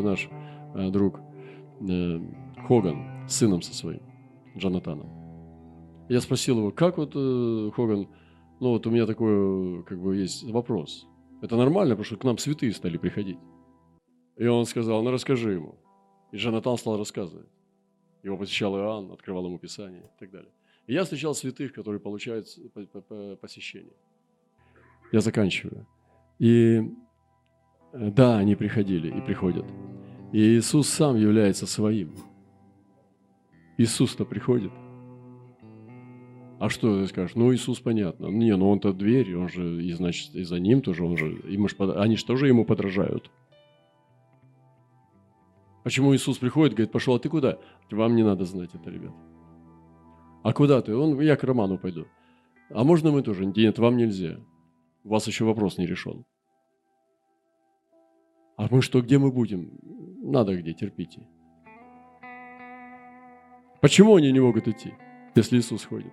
наш 0.03 0.31
э, 0.75 0.90
друг 0.90 1.21
э, 1.81 2.21
Хоган 2.66 3.17
сыном 3.29 3.62
со 3.62 3.75
своим, 3.75 4.03
Джонатаном. 4.57 5.09
Я 6.09 6.21
спросил 6.21 6.59
его, 6.59 6.71
как 6.71 6.99
вот, 6.99 7.12
э, 7.14 7.71
Хоган, 7.75 8.09
ну 8.61 8.71
вот 8.71 8.87
у 8.87 8.91
меня 8.91 9.07
такой, 9.07 9.85
как 9.85 10.01
бы, 10.01 10.17
есть 10.17 10.45
вопрос. 10.51 11.07
Это 11.43 11.57
нормально, 11.57 11.95
потому 11.95 12.05
что 12.05 12.17
к 12.17 12.25
нам 12.25 12.38
святые 12.38 12.73
стали 12.73 12.97
приходить. 12.97 13.38
И 14.37 14.47
он 14.47 14.64
сказал, 14.64 15.03
ну 15.03 15.11
расскажи 15.11 15.53
ему. 15.53 15.77
И 16.33 16.37
Джонатан 16.37 16.77
стал 16.79 16.97
рассказывать. 16.97 17.49
Его 18.23 18.37
посещал 18.37 18.77
Иоанн, 18.77 19.12
открывал 19.12 19.47
ему 19.47 19.59
Писание 19.59 20.03
и 20.03 20.19
так 20.19 20.31
далее. 20.31 20.51
И 20.87 20.95
я 20.95 21.05
встречал 21.05 21.35
святых, 21.35 21.73
которые 21.73 22.01
получают 22.01 22.47
посещение. 23.41 23.95
Я 25.12 25.21
заканчиваю. 25.21 25.87
И 26.38 26.83
э, 27.93 28.11
да, 28.11 28.38
они 28.38 28.57
приходили 28.57 29.09
и 29.09 29.21
приходят. 29.21 29.67
И 30.33 30.38
Иисус 30.38 30.88
сам 30.88 31.17
является 31.17 31.67
своим. 31.67 32.14
Иисус-то 33.79 34.25
приходит. 34.25 34.73
А 36.59 36.69
что 36.69 37.01
ты 37.01 37.07
скажешь? 37.07 37.37
Ну, 37.37 37.55
Иисус, 37.55 37.79
понятно. 37.79 38.27
Не, 38.27 38.57
ну 38.57 38.69
он-то 38.69 38.93
дверь, 38.93 39.37
он 39.37 39.49
же, 39.49 39.83
и 39.83 39.93
значит, 39.93 40.35
и 40.35 40.43
за 40.43 40.59
ним 40.59 40.83
тоже, 40.83 41.05
он 41.05 41.17
же, 41.17 41.27
ему 41.49 41.69
ж, 41.69 41.77
они 41.79 42.17
же 42.17 42.25
тоже 42.25 42.49
ему 42.49 42.64
подражают. 42.64 43.31
Почему 45.85 46.14
Иисус 46.14 46.38
приходит, 46.38 46.75
говорит, 46.75 46.91
пошел, 46.91 47.14
а 47.14 47.21
ты 47.21 47.29
куда? 47.29 47.59
Вам 47.93 48.17
не 48.17 48.25
надо 48.25 48.45
знать 48.45 48.71
это, 48.75 48.91
ребят. 48.91 49.14
А 50.43 50.53
куда 50.53 50.83
ты? 50.83 50.95
Он, 50.95 51.19
я 51.21 51.37
к 51.37 51.45
Роману 51.45 51.79
пойду. 51.79 52.07
А 52.71 52.83
можно 52.83 53.12
мы 53.12 53.23
тоже? 53.23 53.47
Нет, 53.47 53.79
вам 53.79 53.97
нельзя. 53.97 54.41
У 55.05 55.11
вас 55.11 55.27
еще 55.29 55.45
вопрос 55.45 55.79
не 55.79 55.87
решен. 55.87 56.25
А 58.57 58.67
мы 58.69 58.83
что, 58.83 59.01
где 59.01 59.19
мы 59.19 59.31
будем? 59.31 59.71
Надо 60.21 60.61
где, 60.61 60.75
терпите. 60.75 61.27
Почему 63.81 64.17
они 64.17 64.33
не 64.33 64.41
могут 64.41 64.67
идти, 64.67 64.93
если 65.37 65.59
Иисус 65.59 65.85
ходит? 65.85 66.12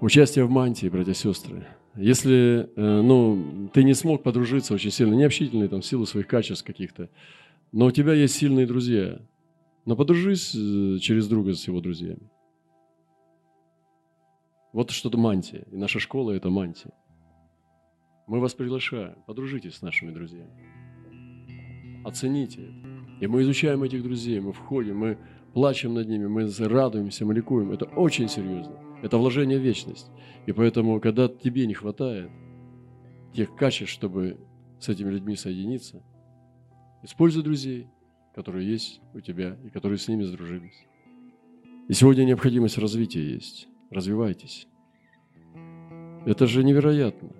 Участие 0.00 0.44
в 0.44 0.50
мантии, 0.50 0.88
братья 0.88 1.12
и 1.12 1.14
сестры. 1.14 1.66
Если 1.96 2.70
э, 2.76 3.00
ну, 3.02 3.70
ты 3.72 3.82
не 3.82 3.94
смог 3.94 4.22
подружиться 4.22 4.74
очень 4.74 4.90
сильно, 4.90 5.14
необщительный 5.14 5.68
там, 5.68 5.80
в 5.80 5.86
силу 5.86 6.04
своих 6.04 6.26
качеств 6.26 6.64
каких-то, 6.64 7.08
но 7.72 7.86
у 7.86 7.90
тебя 7.90 8.12
есть 8.12 8.34
сильные 8.34 8.66
друзья, 8.66 9.20
но 9.86 9.96
подружись 9.96 10.54
э, 10.54 10.98
через 11.00 11.26
друга 11.26 11.54
с 11.54 11.66
его 11.66 11.80
друзьями. 11.80 12.30
Вот 14.74 14.90
что-то 14.90 15.16
мантия. 15.16 15.64
И 15.72 15.76
наша 15.76 15.98
школа– 15.98 16.32
это 16.32 16.50
мантия. 16.50 16.92
Мы 18.26 18.40
вас 18.40 18.52
приглашаем, 18.52 19.16
подружитесь 19.26 19.76
с 19.76 19.82
нашими 19.82 20.12
друзьями. 20.12 20.52
Оцените 22.04 22.60
это. 22.60 22.98
И 23.20 23.26
мы 23.26 23.42
изучаем 23.42 23.82
этих 23.82 24.02
друзей, 24.02 24.38
мы 24.40 24.52
входим, 24.52 24.98
мы 24.98 25.18
плачем 25.58 25.94
над 25.94 26.08
ними, 26.08 26.28
мы 26.28 26.48
радуемся, 26.68 27.26
мы 27.26 27.34
ликуем. 27.34 27.72
Это 27.72 27.84
очень 27.84 28.28
серьезно. 28.28 28.78
Это 29.02 29.18
вложение 29.18 29.58
в 29.58 29.62
вечность. 29.62 30.08
И 30.46 30.52
поэтому, 30.52 31.00
когда 31.00 31.26
тебе 31.26 31.66
не 31.66 31.74
хватает 31.74 32.30
тех 33.34 33.56
качеств, 33.56 33.92
чтобы 33.92 34.38
с 34.78 34.88
этими 34.88 35.10
людьми 35.10 35.34
соединиться, 35.34 36.00
используй 37.02 37.42
друзей, 37.42 37.88
которые 38.36 38.70
есть 38.70 39.00
у 39.14 39.20
тебя 39.20 39.56
и 39.64 39.70
которые 39.70 39.98
с 39.98 40.06
ними 40.06 40.22
сдружились. 40.22 40.86
И 41.88 41.92
сегодня 41.92 42.22
необходимость 42.22 42.78
развития 42.78 43.28
есть. 43.28 43.66
Развивайтесь. 43.90 44.68
Это 46.24 46.46
же 46.46 46.62
невероятно. 46.62 47.30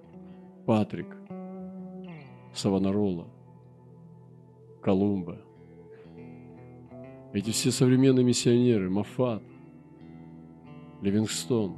Патрик, 0.66 1.16
Савонарола, 2.52 3.28
Колумба– 4.82 5.40
эти 7.32 7.50
все 7.50 7.70
современные 7.70 8.24
миссионеры, 8.24 8.88
Мафат, 8.88 9.42
Ливингстон, 11.02 11.76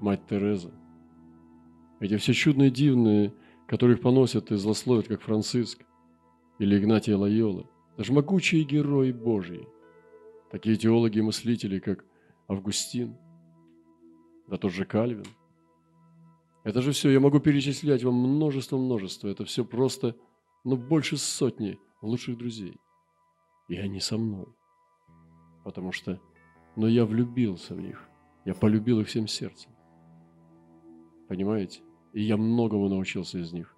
мать 0.00 0.26
Тереза, 0.28 0.72
эти 2.00 2.16
все 2.16 2.32
чудные, 2.34 2.70
дивные, 2.70 3.32
которых 3.66 4.00
поносят 4.00 4.52
и 4.52 4.56
злословят, 4.56 5.08
как 5.08 5.22
Франциск 5.22 5.84
или 6.58 6.78
Игнатий 6.78 7.14
Лайола, 7.14 7.68
даже 7.96 8.12
могучие 8.12 8.64
герои 8.64 9.12
Божьи, 9.12 9.66
такие 10.50 10.76
теологи 10.76 11.18
и 11.18 11.22
мыслители, 11.22 11.78
как 11.78 12.04
Августин, 12.46 13.16
да 14.48 14.58
тот 14.58 14.72
же 14.72 14.84
Кальвин. 14.84 15.24
Это 16.62 16.80
же 16.80 16.92
все, 16.92 17.10
я 17.10 17.20
могу 17.20 17.40
перечислять 17.40 18.04
вам 18.04 18.14
множество-множество, 18.14 19.28
это 19.28 19.44
все 19.44 19.64
просто, 19.64 20.16
ну, 20.64 20.76
больше 20.76 21.16
сотни 21.16 21.78
лучших 22.00 22.38
друзей. 22.38 22.76
И 23.68 23.76
они 23.76 24.00
со 24.00 24.18
мной. 24.18 24.46
Потому 25.64 25.92
что, 25.92 26.20
но 26.76 26.86
я 26.86 27.04
влюбился 27.04 27.74
в 27.74 27.80
них. 27.80 28.08
Я 28.44 28.54
полюбил 28.54 29.00
их 29.00 29.08
всем 29.08 29.26
сердцем. 29.26 29.72
Понимаете? 31.28 31.80
И 32.12 32.22
я 32.22 32.36
многому 32.36 32.88
научился 32.88 33.38
из 33.38 33.52
них. 33.52 33.74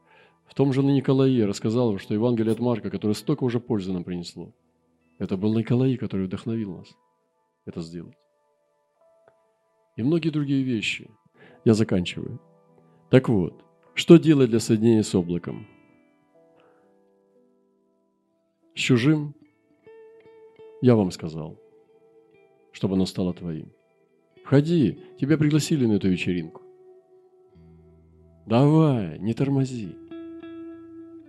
В 0.47 0.55
том 0.55 0.73
же 0.73 0.83
на 0.83 0.91
Николае 0.91 1.47
рассказал, 1.47 1.99
что 1.99 2.15
Евангелие 2.15 2.53
от 2.53 2.61
Марка, 2.61 2.91
которое 2.91 3.15
столько 3.15 3.45
уже 3.45 3.61
пользы 3.61 3.93
нам 3.93 4.05
принесло, 4.05 4.53
это 5.19 5.37
был 5.37 5.57
Николай, 5.57 5.97
который 5.97 6.27
вдохновил 6.27 6.79
нас 6.79 6.95
это 7.67 7.81
сделать. 7.83 8.17
И 9.97 10.03
многие 10.03 10.31
другие 10.31 10.63
вещи. 10.63 11.11
Я 11.65 11.75
заканчиваю. 11.75 12.41
Так 13.11 13.29
вот, 13.29 13.65
что 13.95 14.17
делать 14.17 14.51
для 14.51 14.61
соединения 14.61 15.03
с 15.03 15.15
облаком? 15.15 15.67
С 18.75 18.79
чужим 18.79 19.35
я 20.81 20.95
вам 20.95 21.11
сказал, 21.11 21.59
чтобы 22.77 22.95
оно 22.95 23.07
стало 23.07 23.33
твоим. 23.33 23.73
Входи, 24.45 24.99
тебя 25.19 25.39
пригласили 25.39 25.87
на 25.87 25.95
эту 25.95 26.11
вечеринку. 26.11 26.61
Давай, 28.45 29.19
не 29.19 29.33
тормози. 29.33 29.97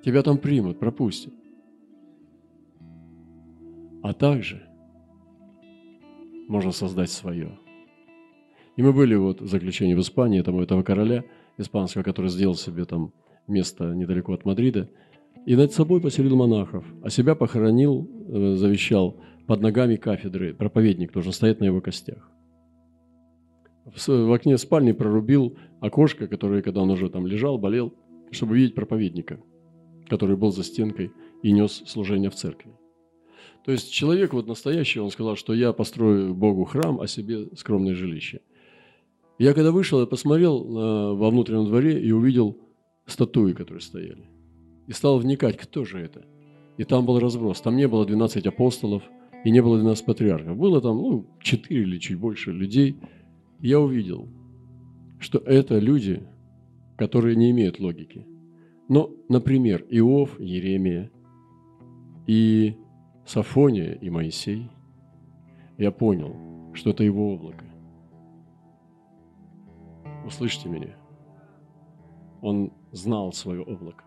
Тебя 0.04 0.24
там 0.24 0.40
примут, 0.40 0.78
пропустят. 0.78 1.34
А 4.04 4.14
также 4.14 4.62
можно 6.50 6.74
создать 6.74 7.12
свое. 7.12 7.58
И 8.76 8.82
мы 8.82 8.92
были 8.92 9.16
вот 9.16 9.40
в 9.40 9.48
заключении 9.48 9.96
в 9.96 10.02
Испании, 10.02 10.42
там 10.42 10.56
у 10.56 10.62
этого 10.62 10.84
короля 10.84 11.24
испанского, 11.58 12.04
который 12.04 12.30
сделал 12.30 12.56
себе 12.56 12.84
там 12.84 13.14
место 13.48 13.96
недалеко 13.96 14.34
от 14.34 14.44
Мадрида, 14.44 14.90
и 15.46 15.56
над 15.56 15.72
собой 15.72 16.02
поселил 16.02 16.36
монахов, 16.36 16.84
а 17.04 17.10
себя 17.10 17.36
похоронил, 17.36 18.06
э, 18.28 18.56
завещал 18.56 19.16
под 19.48 19.62
ногами 19.62 19.96
кафедры. 19.96 20.54
Проповедник 20.54 21.14
должен 21.14 21.32
стоять 21.32 21.60
на 21.60 21.66
его 21.66 21.82
костях. 21.82 22.30
В 23.86 24.36
окне 24.36 24.58
спальни 24.58 24.92
прорубил 24.92 25.58
окошко, 25.80 26.28
которое, 26.28 26.62
когда 26.62 26.82
он 26.82 26.92
уже 26.92 27.10
там 27.10 27.26
лежал, 27.26 27.58
болел, 27.58 27.94
чтобы 28.32 28.58
видеть 28.58 28.76
проповедника, 28.76 29.40
который 30.10 30.36
был 30.36 30.52
за 30.52 30.64
стенкой 30.64 31.12
и 31.42 31.52
нес 31.54 31.84
служение 31.88 32.30
в 32.30 32.36
церкви. 32.36 32.74
То 33.64 33.72
есть 33.72 33.92
человек 33.92 34.34
вот 34.34 34.48
настоящий, 34.48 35.00
он 35.00 35.10
сказал, 35.10 35.38
что 35.38 35.54
я 35.54 35.72
построю 35.72 36.34
Богу 36.34 36.66
храм, 36.66 37.00
а 37.00 37.08
себе 37.08 37.48
скромное 37.56 37.96
жилище. 37.96 38.42
Я 39.40 39.54
когда 39.54 39.72
вышел, 39.72 40.00
я 40.02 40.06
посмотрел 40.06 40.66
на, 40.66 41.14
во 41.14 41.30
внутреннем 41.30 41.66
дворе 41.66 42.02
и 42.02 42.12
увидел 42.12 42.58
статуи, 43.06 43.54
которые 43.54 43.82
стояли. 43.82 44.26
И 44.88 44.92
стал 44.92 45.20
вникать, 45.20 45.58
кто 45.58 45.86
же 45.86 46.00
это. 46.00 46.26
И 46.78 46.84
там 46.84 47.06
был 47.06 47.20
разброс. 47.20 47.62
Там 47.62 47.76
не 47.76 47.88
было 47.88 48.06
12 48.06 48.46
апостолов 48.48 49.04
и 49.48 49.50
не 49.50 49.62
было 49.62 49.78
12 49.80 50.06
патриархов. 50.06 50.58
Было 50.58 50.82
там 50.82 50.98
ну, 50.98 51.26
4 51.40 51.82
или 51.82 52.00
чуть 52.00 52.20
больше 52.20 52.52
людей. 52.52 52.98
Я 53.62 53.80
увидел, 53.80 54.28
что 55.20 55.38
это 55.38 55.80
люди, 55.80 56.22
которые 56.98 57.38
не 57.38 57.52
имеют 57.52 57.80
логики. 57.80 58.28
Но, 58.90 59.10
например, 59.30 59.86
Иов, 59.90 60.38
Еремия 60.38 61.10
и 62.28 62.76
Сафония 63.26 63.94
и 63.94 64.10
Моисей, 64.10 64.70
я 65.78 65.92
понял, 65.94 66.36
что 66.74 66.90
это 66.90 67.06
его 67.06 67.34
облако. 67.34 67.64
Услышьте 70.26 70.68
меня. 70.68 70.98
Он 72.42 72.74
знал 72.92 73.32
свое 73.32 73.62
облако. 73.62 74.04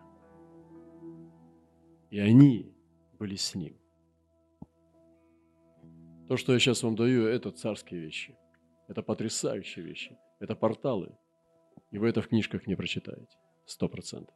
И 2.11 2.19
они 2.19 2.71
были 3.17 3.37
с 3.37 3.55
ним. 3.55 3.80
То, 6.31 6.37
что 6.37 6.53
я 6.53 6.59
сейчас 6.59 6.81
вам 6.81 6.95
даю, 6.95 7.25
это 7.25 7.51
царские 7.51 7.99
вещи. 7.99 8.33
Это 8.87 9.01
потрясающие 9.01 9.83
вещи. 9.83 10.17
Это 10.39 10.55
порталы. 10.55 11.09
И 11.91 11.97
вы 11.97 12.07
это 12.07 12.21
в 12.21 12.29
книжках 12.29 12.67
не 12.67 12.75
прочитаете. 12.75 13.37
Сто 13.65 13.89
процентов. 13.89 14.33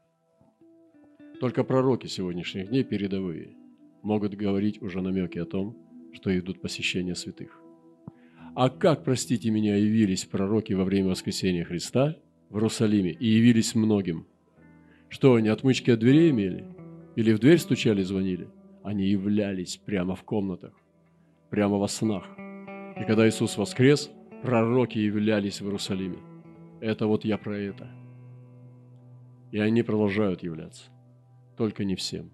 Только 1.40 1.64
пророки 1.64 2.08
сегодняшних 2.08 2.68
дней 2.68 2.84
передовые– 2.84 3.56
могут 4.04 4.36
говорить 4.36 4.82
уже 4.82 5.00
намеки 5.02 5.38
о 5.38 5.46
том, 5.46 5.78
что 6.12 6.38
идут 6.38 6.60
посещения 6.60 7.16
святых. 7.16 7.62
А 8.56 8.70
как, 8.70 9.06
простите 9.06 9.50
меня, 9.50 9.78
явились 9.78 10.26
пророки 10.26 10.74
во 10.74 10.84
время 10.84 11.12
воскресения 11.12 11.64
Христа 11.64 12.18
в 12.50 12.58
Иерусалиме 12.58 13.12
и 13.12 13.26
явились 13.26 13.74
многим? 13.74 14.28
Что, 15.08 15.36
они 15.36 15.48
отмычки 15.48 15.92
от 15.92 16.00
дверей 16.00 16.32
имели? 16.32 16.66
Или 17.16 17.32
в 17.32 17.40
дверь 17.40 17.60
стучали, 17.60 18.02
звонили? 18.02 18.50
Они 18.84 19.06
являлись 19.06 19.78
прямо 19.78 20.18
в 20.18 20.24
комнатах, 20.24 20.74
прямо 21.50 21.78
во 21.78 21.88
снах. 21.88 22.26
И 23.00 23.04
когда 23.06 23.28
Иисус 23.28 23.58
воскрес, 23.58 24.12
пророки 24.42 24.98
являлись 24.98 25.62
в 25.62 25.66
Иерусалиме. 25.66 26.20
Это 26.82 27.08
вот 27.08 27.26
я 27.26 27.38
про 27.38 27.58
это. 27.58 27.90
И 29.52 29.60
они 29.60 29.84
продолжают 29.84 30.44
являться. 30.44 30.92
Только 31.58 31.84
не 31.84 31.96
всем. 31.96 32.32